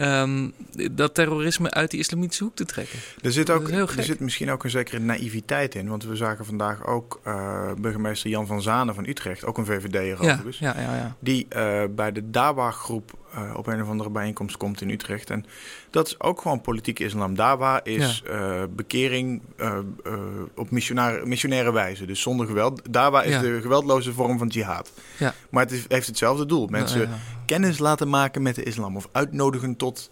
um, 0.01 0.53
dat 0.93 1.15
terrorisme 1.15 1.71
uit 1.71 1.91
die 1.91 2.01
islamitische 2.01 2.45
hoek 2.45 2.55
te 2.55 2.65
trekken. 2.65 2.99
Er 3.23 3.33
zit, 3.33 3.51
ook, 3.51 3.69
er 3.71 4.03
zit 4.03 4.21
misschien 4.21 4.51
ook 4.51 4.65
een 4.65 4.71
zekere 4.71 4.99
naïviteit 4.99 5.75
in. 5.75 5.89
Want 5.89 6.05
we 6.05 6.17
zagen 6.17 6.45
vandaag 6.45 6.87
ook 6.87 7.21
uh, 7.27 7.73
burgemeester 7.79 8.31
Jan 8.31 8.47
van 8.47 8.63
Zanen 8.63 8.95
van 8.95 9.07
Utrecht, 9.07 9.45
ook 9.45 9.59
een 9.59 9.67
VVD'er 9.67 10.25
ja, 10.25 10.41
ja, 10.59 10.75
ja, 10.81 10.97
ja, 10.97 11.17
die 11.19 11.47
uh, 11.57 11.83
bij 11.91 12.13
de 12.13 12.31
Dawa-groep 12.31 13.19
uh, 13.35 13.55
op 13.57 13.67
een 13.67 13.83
of 13.83 13.89
andere 13.89 14.11
bijeenkomst 14.11 14.57
komt 14.57 14.81
in 14.81 14.91
Utrecht. 14.91 15.31
En 15.31 15.45
dat 15.91 16.07
is 16.07 16.21
ook 16.21 16.41
gewoon 16.41 16.61
politieke 16.61 17.05
islam. 17.05 17.35
Dawa 17.35 17.85
is 17.85 18.23
ja. 18.27 18.67
bekering 18.67 19.43
op 20.55 20.71
missionaire, 20.71 21.27
missionaire 21.27 21.73
wijze, 21.73 22.07
dus 22.07 22.21
zonder 22.21 22.47
geweld. 22.47 22.83
Dawa 22.91 23.23
is 23.23 23.33
ja. 23.33 23.41
de 23.41 23.59
geweldloze 23.61 24.13
vorm 24.13 24.39
van 24.39 24.49
jihad. 24.49 24.93
Ja. 25.19 25.35
Maar 25.51 25.63
het 25.63 25.73
is, 25.73 25.85
heeft 25.89 26.07
hetzelfde 26.07 26.47
doel. 26.47 26.67
Mensen 26.67 27.11
kennis 27.47 27.79
laten 27.79 28.09
maken 28.09 28.43
met 28.43 28.55
de 28.55 28.63
islam 28.63 28.97
of 28.97 29.09
uitnodigen 29.13 29.77
tot, 29.77 30.11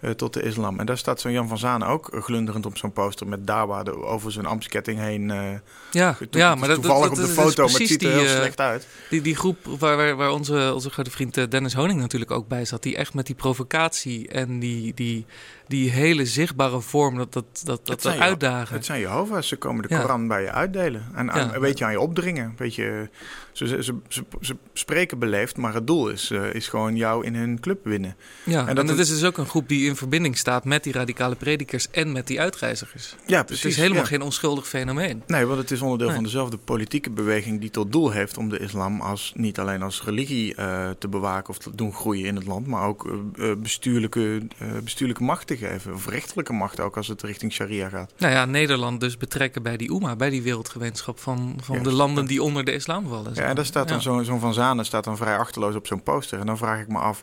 uh, 0.00 0.10
tot 0.10 0.32
de 0.32 0.42
islam. 0.42 0.80
En 0.80 0.86
daar 0.86 0.98
staat 0.98 1.20
zo'n 1.20 1.32
Jan 1.32 1.48
van 1.48 1.58
Zanen 1.58 1.88
ook 1.88 2.08
glunderend 2.20 2.66
op 2.66 2.76
zo'n 2.76 2.92
poster 2.92 3.28
met 3.28 3.46
Dawa 3.46 3.82
over 3.82 4.32
zijn 4.32 4.46
ambtsketting 4.46 4.98
heen. 4.98 5.28
Uh, 5.28 5.52
ja, 5.90 6.16
ja, 6.30 6.54
maar 6.54 6.68
dat, 6.68 6.82
toevallig 6.82 7.08
dat, 7.08 7.18
op 7.18 7.24
de 7.24 7.30
foto, 7.30 7.64
maar 7.64 7.78
het 7.78 7.88
ziet 7.88 8.02
er 8.02 8.12
heel 8.12 8.26
slecht 8.26 8.60
uit. 8.60 8.86
Die, 9.10 9.20
die 9.20 9.36
groep 9.36 9.56
waar, 9.78 9.96
waar, 9.96 10.16
waar 10.16 10.30
onze, 10.30 10.70
onze 10.74 10.90
grote 10.90 11.10
vriend 11.10 11.50
Dennis 11.50 11.74
Honing 11.74 12.00
natuurlijk 12.00 12.30
ook 12.30 12.48
bij 12.48 12.64
zat, 12.64 12.82
die 12.82 12.96
echt 12.96 13.14
met 13.14 13.26
die 13.26 13.34
provocatie 13.34 14.28
en 14.28 14.58
die, 14.58 14.94
die, 14.94 15.26
die 15.68 15.90
hele 15.90 16.26
zichtbare 16.26 16.80
vorm, 16.80 17.16
dat, 17.16 17.32
dat, 17.32 17.44
dat, 17.64 17.86
dat, 17.86 18.02
dat 18.02 18.18
uitdagen. 18.18 18.74
Het 18.74 18.84
zijn 18.84 19.00
Jehovah's, 19.00 19.48
ze 19.48 19.56
komen 19.56 19.82
de 19.82 19.88
Koran 19.88 20.28
bij 20.28 20.42
je 20.42 20.50
uitdelen. 20.50 21.06
En 21.14 21.32
aan, 21.32 21.54
een 21.54 21.60
beetje 21.60 21.84
aan 21.84 21.90
je 21.90 22.00
opdringen. 22.00 22.44
Een 22.44 22.54
beetje, 22.56 23.10
ze, 23.52 23.66
ze, 23.82 23.94
ze, 24.08 24.24
ze 24.40 24.56
spreken 24.72 25.18
beleefd, 25.18 25.56
maar 25.56 25.74
het 25.74 25.86
doel 25.86 26.08
is, 26.08 26.30
uh, 26.30 26.54
is 26.54 26.68
gewoon 26.68 26.96
jou 26.96 27.24
in 27.24 27.34
hun 27.34 27.60
club 27.60 27.84
winnen. 27.84 28.16
Ja, 28.44 28.60
en 28.60 28.66
dat, 28.66 28.78
en 28.78 28.86
dat 28.86 28.98
is 28.98 29.08
dus 29.08 29.24
ook 29.24 29.38
een 29.38 29.46
groep 29.46 29.68
die 29.68 29.88
in 29.88 29.96
verbinding 29.96 30.38
staat 30.38 30.64
met 30.64 30.84
die 30.84 30.92
radicale 30.92 31.34
predikers 31.34 31.90
en 31.90 32.12
met 32.12 32.26
die 32.26 32.40
uitreizigers. 32.40 33.16
Ja, 33.26 33.42
precies. 33.42 33.46
Dus 33.48 33.62
het 33.62 33.72
is 33.72 33.76
helemaal 33.76 34.04
geen 34.04 34.22
onschuldig 34.22 34.68
fenomeen. 34.68 35.22
Nee, 35.26 35.44
want 35.44 35.58
het 35.60 35.70
is 35.70 35.80
onderdeel 35.80 36.06
nee. 36.06 36.16
van 36.16 36.24
dezelfde 36.24 36.56
politieke 36.56 37.10
beweging 37.10 37.60
die 37.60 37.70
tot 37.70 37.92
doel 37.92 38.10
heeft 38.10 38.36
om 38.36 38.48
de 38.48 38.58
islam 38.58 39.00
als, 39.00 39.32
niet 39.34 39.58
alleen 39.58 39.82
als 39.82 40.02
religie 40.04 40.54
uh, 40.58 40.90
te 40.98 41.08
bewaken 41.08 41.48
of 41.50 41.58
te 41.58 41.74
doen 41.74 41.92
groeien 41.92 42.26
in 42.26 42.36
het 42.36 42.46
land, 42.46 42.66
maar 42.66 42.86
ook 42.86 43.04
uh, 43.36 43.52
bestuurlijke, 43.58 44.42
bestuurlijke 44.84 45.22
macht 45.22 45.46
te 45.46 45.55
geven. 45.56 45.94
Of 45.94 46.08
rechtelijke 46.08 46.52
macht 46.52 46.80
ook 46.80 46.96
als 46.96 47.08
het 47.08 47.22
richting 47.22 47.52
sharia 47.52 47.88
gaat. 47.88 48.12
Nou 48.18 48.32
ja, 48.32 48.44
Nederland 48.44 49.00
dus 49.00 49.16
betrekken 49.16 49.62
bij 49.62 49.76
die 49.76 49.92
UMA, 49.92 50.16
bij 50.16 50.30
die 50.30 50.42
wereldgemeenschap 50.42 51.18
van, 51.18 51.58
van 51.62 51.76
ja, 51.76 51.82
de 51.82 51.92
landen 51.92 52.26
die 52.26 52.42
onder 52.42 52.64
de 52.64 52.72
islam 52.72 53.08
vallen. 53.08 53.34
Ja, 53.34 53.42
en 53.42 53.54
daar 53.54 53.64
staat 53.64 53.88
dan 53.88 54.02
zo'n 54.02 54.24
zo 54.24 54.38
Van 54.38 54.54
Zanen 54.54 54.84
staat 54.84 55.04
dan 55.04 55.16
vrij 55.16 55.38
achterloos 55.38 55.74
op 55.74 55.86
zo'n 55.86 56.02
poster. 56.02 56.38
En 56.38 56.46
dan 56.46 56.56
vraag 56.56 56.80
ik 56.80 56.88
me 56.88 56.98
af. 56.98 57.22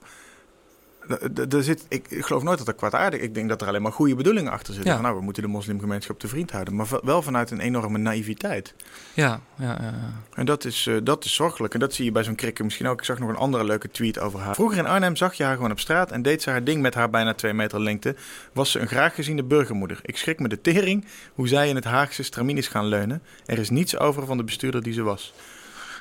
Er 1.50 1.64
zit, 1.64 1.86
ik, 1.90 2.06
ik 2.10 2.26
geloof 2.26 2.44
nooit 2.44 2.58
dat 2.58 2.68
er 2.68 2.74
kwaadaardig 2.74 3.22
Ik 3.22 3.34
denk 3.34 3.50
dat 3.50 3.62
er 3.62 3.68
alleen 3.68 3.82
maar 3.82 3.92
goede 3.92 4.16
bedoelingen 4.16 4.52
achter 4.52 4.74
zitten. 4.74 4.94
Ja. 4.94 5.02
Nou, 5.02 5.16
we 5.16 5.22
moeten 5.22 5.44
de 5.44 5.50
moslimgemeenschap 5.50 6.20
te 6.20 6.28
vriend 6.28 6.52
houden. 6.52 6.76
Maar 6.76 6.88
wel 7.04 7.22
vanuit 7.22 7.52
een 7.52 7.60
enorme 7.60 7.98
naïviteit. 7.98 8.74
Ja, 9.14 9.40
ja, 9.58 9.66
ja. 9.66 9.84
ja. 9.84 10.14
En 10.34 10.46
dat 10.46 10.66
is, 10.66 10.86
uh, 10.86 10.98
dat 11.04 11.26
is 11.26 11.34
zorgelijk. 11.34 11.74
En 11.74 11.80
dat 11.80 11.94
zie 11.94 12.06
je 12.06 12.12
bij 12.12 12.24
zo'n 12.24 12.36
krikker 12.36 12.64
misschien 12.64 12.88
ook. 12.88 13.00
Ik 13.00 13.06
zag 13.06 13.20
nog 13.20 13.30
een 13.30 13.36
andere 13.36 13.64
leuke 13.64 13.92
tweet 13.92 14.20
over 14.20 14.40
haar. 14.40 14.56
Vroeger 14.56 14.78
in 14.78 14.86
Arnhem 14.86 15.16
zag 15.16 15.34
je 15.34 15.44
haar 15.44 15.56
gewoon 15.56 15.72
op 15.72 15.80
straat 15.80 16.12
en 16.12 16.22
deed 16.22 16.42
ze 16.42 16.50
haar 16.50 16.64
ding 16.64 16.82
met 16.82 16.94
haar 16.94 17.10
bijna 17.10 17.34
twee 17.34 17.54
meter 17.54 17.82
lengte. 17.82 18.16
Was 18.54 18.72
ze 18.72 18.80
een 18.80 18.88
graag 18.88 19.16
geziene 19.16 19.44
burgermoeder. 19.44 20.00
Ik 20.02 20.18
schrik 20.18 20.40
me 20.40 20.48
de 20.48 20.62
tering 20.62 21.06
hoe 21.34 21.48
zij 21.48 21.70
in 21.70 21.76
het 21.76 21.86
Haagse 21.86 22.24
stramien 22.24 22.58
is 22.58 22.68
gaan 22.68 22.86
leunen. 22.86 23.22
Er 23.46 23.60
is 23.60 23.70
niets 23.70 23.98
over 23.98 24.26
van 24.26 24.38
de 24.38 24.44
bestuurder 24.44 24.84
die 24.84 24.94
ze 24.94 25.02
was. 25.02 25.34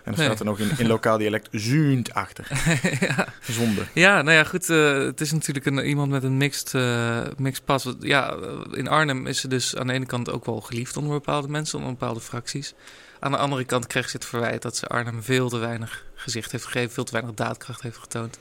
En 0.04 0.12
dan 0.12 0.14
Nee. 0.14 0.24
staat 0.24 0.38
er 0.40 0.44
nog 0.44 0.58
in, 0.58 0.70
in 0.78 0.86
lokaal 0.86 1.18
dialect 1.18 1.48
zuund 1.50 2.14
achter. 2.14 2.46
ja. 3.08 3.26
Zonde. 3.50 3.82
Ja, 3.94 4.22
nou 4.22 4.36
ja, 4.36 4.44
goed. 4.44 4.70
eh, 4.70 4.92
het 4.98 5.20
is 5.20 5.32
natuurlijk 5.32 5.66
een, 5.66 5.78
iemand 5.86 6.10
met 6.10 6.22
een 6.22 6.36
mixed, 6.36 6.74
eh 6.74 7.20
mixed 7.36 7.64
pas. 7.64 7.88
Ja, 8.00 8.30
eh, 8.34 8.48
in 8.72 8.88
Arnhem 8.88 9.26
is 9.26 9.40
ze 9.40 9.48
dus 9.48 9.76
aan 9.76 9.86
de 9.86 9.92
ene 9.92 10.06
kant 10.06 10.30
ook 10.30 10.46
wel 10.46 10.60
geliefd 10.60 10.96
onder 10.96 11.12
bepaalde 11.12 11.48
mensen, 11.48 11.78
onder 11.78 11.92
bepaalde 11.94 12.20
fracties. 12.20 12.74
Aan 13.20 13.30
de 13.30 13.36
andere 13.36 13.64
kant 13.64 13.86
krijgt 13.86 14.10
ze 14.10 14.16
het 14.16 14.26
verwijt 14.26 14.62
dat 14.62 14.76
ze 14.76 14.86
Arnhem 14.86 15.22
veel 15.22 15.48
te 15.48 15.58
weinig 15.58 16.04
gezicht 16.14 16.52
heeft 16.52 16.64
gegeven, 16.64 16.90
veel 16.92 17.04
te 17.04 17.12
weinig 17.12 17.34
daadkracht 17.34 17.82
heeft 17.82 17.98
getoond. 17.98 18.38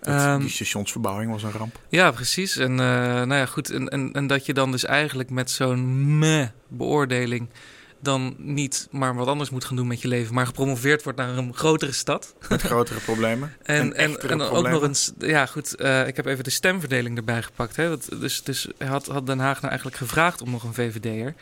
Dat- 0.00 0.14
Ehm, 0.14 0.38
die 0.40 0.48
stationsverbouwing 0.48 1.30
was 1.32 1.42
een 1.42 1.50
ramp. 1.52 1.80
ja, 1.88 2.10
precies. 2.10 2.56
En 2.56 2.74
nou 2.74 3.34
ja, 3.34 3.46
goed. 3.46 3.70
En, 3.70 3.88
en, 3.88 4.12
en 4.12 4.26
dat 4.26 4.46
je 4.46 4.54
dan 4.54 4.70
dus 4.70 4.84
eigenlijk 4.84 5.30
met 5.30 5.50
zo'n 5.50 6.18
meh 6.18 6.46
beoordeling 6.68 7.48
dan 8.00 8.34
niet 8.38 8.88
maar 8.90 9.14
wat 9.14 9.26
anders 9.26 9.50
moet 9.50 9.64
gaan 9.64 9.76
doen 9.76 9.86
met 9.86 10.00
je 10.00 10.08
leven, 10.08 10.34
maar 10.34 10.46
gepromoveerd 10.46 11.02
wordt 11.02 11.18
naar 11.18 11.36
een 11.36 11.54
grotere 11.54 11.92
stad. 11.92 12.34
Met 12.48 12.62
grotere 12.62 13.00
problemen. 13.00 13.52
En, 13.62 13.94
en, 13.94 14.20
en 14.20 14.40
ook 14.40 14.68
nog 14.68 14.82
eens, 14.82 15.12
ja 15.18 15.46
goed, 15.46 15.76
eh, 15.76 16.06
ik 16.06 16.16
heb 16.16 16.26
even 16.26 16.44
de 16.44 16.50
stemverdeling 16.50 17.16
erbij 17.16 17.42
gepakt. 17.42 17.76
Hè? 17.76 17.88
Dat, 17.88 18.08
dus 18.20 18.42
dus 18.42 18.68
had, 18.78 19.06
had 19.06 19.26
Den 19.26 19.38
Haag 19.38 19.56
nou 19.56 19.68
eigenlijk 19.68 19.96
gevraagd 19.96 20.42
om 20.42 20.50
nog 20.50 20.62
een 20.62 20.74
VVD'er. 20.74 21.34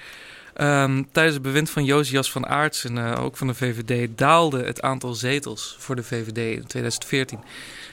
Ehm, 0.55 1.03
tijdens 1.13 1.35
het 1.35 1.45
bewind 1.45 1.71
van 1.71 1.85
Josias 1.85 2.31
van 2.31 2.47
Aarts 2.47 2.85
en 2.85 2.99
eh, 2.99 3.25
ook 3.25 3.37
van 3.37 3.47
de 3.47 3.55
VVD 3.55 4.19
daalde 4.19 4.65
het 4.65 4.83
aantal 4.83 5.15
zetels 5.15 5.77
voor 5.79 5.97
de 5.97 6.03
VVD 6.03 6.57
in 6.57 6.67
2014 6.67 7.39
eh, 7.39 7.45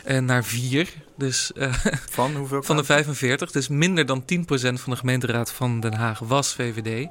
naar 0.06 0.44
vier. 0.44 0.90
Dus 1.18 1.52
eh, 1.54 1.74
Van 2.10 2.36
hoeveel? 2.36 2.64
van 2.64 2.76
de 2.78 2.84
45, 2.84 3.52
dus 3.52 3.68
minder 3.68 4.06
dan 4.06 4.22
10% 4.22 4.26
van 4.46 4.94
de 4.94 4.96
gemeenteraad 4.96 5.52
van 5.52 5.80
Den 5.80 5.94
Haag 5.94 6.20
was 6.20 6.54
VVD. 6.54 7.08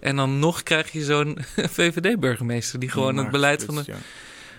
En 0.00 0.16
dan 0.16 0.38
nog 0.38 0.62
krijg 0.62 0.92
je 0.92 1.04
zo'n 1.04 1.38
VVD-burgemeester 1.76 2.78
die 2.78 2.88
gewoon 2.90 3.16
het 3.16 3.30
beleid 3.30 3.64
van 3.64 3.74
de, 3.74 3.82
Ja. 3.86 3.94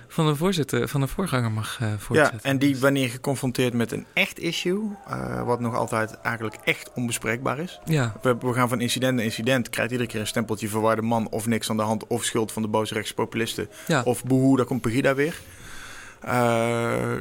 van 0.07 0.27
de 0.27 0.35
voorzitter, 0.35 0.87
van 0.87 1.01
de 1.01 1.07
voorganger 1.07 1.51
mag 1.51 1.77
eh 1.81 1.87
Ja, 1.89 1.97
voortzetten. 1.99 2.39
en 2.43 2.59
die 2.59 2.77
wanneer 2.79 3.09
geconfronteerd 3.09 3.73
met 3.73 3.91
een 3.91 4.05
echt 4.13 4.39
issue, 4.39 4.81
eh, 5.07 5.43
wat 5.43 5.59
nog 5.59 5.75
altijd 5.75 6.13
eigenlijk 6.21 6.55
echt 6.63 6.91
onbespreekbaar 6.95 7.59
is. 7.59 7.79
Ja, 7.85 8.13
We, 8.21 8.37
we 8.39 8.53
gaan 8.53 8.69
van 8.69 8.81
incident 8.81 9.15
naar 9.15 9.25
incident, 9.25 9.69
krijgt 9.69 9.91
iedere 9.91 10.09
keer 10.09 10.19
een 10.19 10.27
stempeltje 10.27 10.67
verwarde 10.69 11.01
man 11.01 11.29
of 11.29 11.45
niks 11.47 11.69
aan 11.69 11.77
de 11.77 11.83
hand 11.83 12.07
of 12.07 12.23
schuld 12.23 12.51
van 12.51 12.61
de 12.61 12.67
boze 12.67 12.93
rechtse 12.93 13.13
populisten 13.13 13.67
ja. 13.87 14.01
of 14.05 14.23
boehoe, 14.23 14.57
daar 14.57 14.65
komt 14.65 14.81
Pegida 14.81 15.15
weer. 15.15 15.35
Eh, 16.21 17.11
eh, 17.13 17.19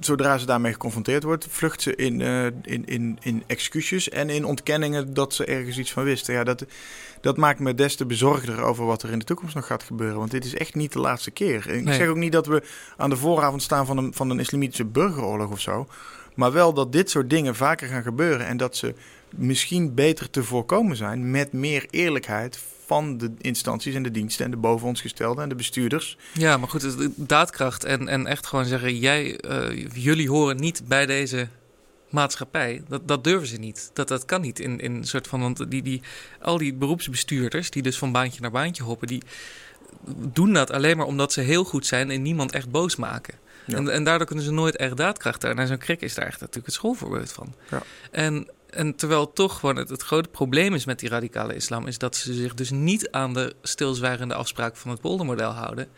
zodra 0.00 0.38
ze 0.38 0.46
daarmee 0.46 0.72
geconfronteerd 0.72 1.22
wordt, 1.22 1.46
vlucht 1.50 1.82
ze 1.82 1.96
in, 1.96 2.20
eh, 2.20 2.44
in, 2.44 2.84
in, 2.84 3.18
in 3.22 3.42
excuses 3.46 4.08
en 4.08 4.30
in 4.30 4.44
ontkenningen 4.44 5.14
dat 5.14 5.34
ze 5.34 5.44
ergens 5.44 5.78
iets 5.78 5.92
van 5.92 6.04
wisten. 6.04 6.34
Ja, 6.34 6.44
dat, 6.44 6.64
dat 7.20 7.36
maakt 7.36 7.58
me 7.58 7.74
des 7.74 7.96
te 7.96 8.06
bezorgder 8.06 8.60
over 8.62 8.84
wat 8.86 9.02
er 9.02 9.10
in 9.10 9.18
de 9.18 9.24
toekomst 9.24 9.54
nog 9.54 9.66
gaat 9.66 9.82
gebeuren. 9.82 10.18
Want 10.18 10.30
dit 10.30 10.44
is 10.44 10.54
echt 10.54 10.74
niet 10.74 10.92
de 10.92 10.98
laatste 10.98 11.30
keer. 11.30 11.70
Ik 11.70 11.84
Nee. 11.84 11.94
zeg 11.94 12.08
ook 12.08 12.16
niet 12.16 12.32
dat 12.32 12.46
we 12.46 12.62
aan 12.96 13.10
de 13.10 13.16
vooravond 13.16 13.62
staan 13.62 13.86
van 13.86 13.96
een, 13.96 14.14
van 14.14 14.30
een 14.30 14.38
islamitische 14.40 14.84
burgeroorlog 14.84 15.50
of 15.50 15.60
zo. 15.60 15.86
Maar 16.34 16.52
wel 16.52 16.72
dat 16.72 16.92
dit 16.92 17.10
soort 17.10 17.30
dingen 17.30 17.54
vaker 17.54 17.88
gaan 17.88 18.02
gebeuren 18.02 18.46
en 18.46 18.56
dat 18.56 18.76
ze 18.76 18.94
misschien 19.30 19.94
beter 19.94 20.30
te 20.30 20.44
voorkomen 20.44 20.96
zijn 20.96 21.30
met 21.30 21.52
meer 21.52 21.86
eerlijkheid 21.90 22.58
van 22.92 23.18
de 23.18 23.30
instanties 23.40 23.94
en 23.94 24.02
de 24.02 24.10
diensten 24.10 24.44
en 24.44 24.50
de 24.50 24.56
boven 24.56 24.88
ons 24.88 25.00
gestelden 25.00 25.42
en 25.42 25.48
de 25.48 25.54
bestuurders. 25.54 26.16
ja, 26.32 26.56
maar 26.56 26.68
goed, 26.68 27.08
daadkracht 27.16 27.84
en, 27.84 28.08
en 28.08 28.26
echt 28.26 28.46
gewoon 28.46 28.64
zeggen: 28.64 28.98
jij, 28.98 29.36
eh, 29.36 29.86
jullie 29.92 30.28
horen 30.28 30.56
niet 30.56 30.82
bij 30.88 31.06
deze 31.06 31.48
maatschappij. 32.10 32.82
Dat, 32.88 33.08
dat 33.08 33.24
durven 33.24 33.48
ze 33.48 33.56
niet. 33.56 33.90
Dat, 33.92 34.08
dat 34.08 34.24
kan 34.24 34.40
niet 34.40 34.58
in, 34.58 34.80
in 34.80 34.94
een 34.94 35.06
soort 35.06 35.26
van. 35.26 35.40
Want 35.40 35.70
die, 35.70 35.82
die, 35.82 36.02
al 36.40 36.58
die 36.58 36.74
beroepsbestuurders 36.74 37.70
die 37.70 37.82
dus 37.82 37.98
van 37.98 38.12
baantje 38.12 38.40
naar 38.40 38.50
baantje 38.50 38.82
hoppen, 38.82 39.08
die 39.08 39.22
doen 40.32 40.52
dat 40.52 40.70
alleen 40.70 40.96
maar 40.96 41.06
omdat 41.06 41.32
ze 41.32 41.40
heel 41.40 41.64
goed 41.64 41.86
zijn 41.86 42.10
en 42.10 42.22
niemand 42.22 42.52
echt 42.52 42.70
boos 42.70 42.96
maken. 42.96 43.34
Ja. 43.66 43.76
En, 43.76 43.88
en 43.88 44.04
daardoor 44.04 44.26
kunnen 44.26 44.44
ze 44.44 44.52
nooit 44.52 44.76
echt 44.76 44.96
daadkracht 44.96 45.42
hebben. 45.42 45.60
En 45.60 45.68
zo'n 45.68 45.78
krik 45.78 46.00
is 46.00 46.14
daar 46.14 46.26
echt 46.26 46.40
natuurlijk 46.40 46.66
het 46.66 46.74
schoolvoorbeeld 46.74 47.32
van. 47.32 47.54
Ja. 47.70 47.82
En, 48.10 48.48
en 48.74 48.94
terwijl 48.96 49.32
toch 49.32 49.58
gewoon 49.58 49.76
het, 49.76 49.88
het 49.88 50.02
grote 50.02 50.28
probleem 50.28 50.74
is 50.74 50.84
met 50.84 50.98
die 50.98 51.08
radicale 51.08 51.54
islam... 51.54 51.86
is 51.86 51.98
dat 51.98 52.16
ze 52.16 52.34
zich 52.34 52.54
dus 52.54 52.70
niet 52.70 53.10
aan 53.10 53.34
de 53.34 53.54
stilzwijgende 53.62 54.34
afspraak 54.34 54.76
van 54.76 54.90
het 54.90 55.00
poldermodel 55.00 55.50
houden. 55.50 55.88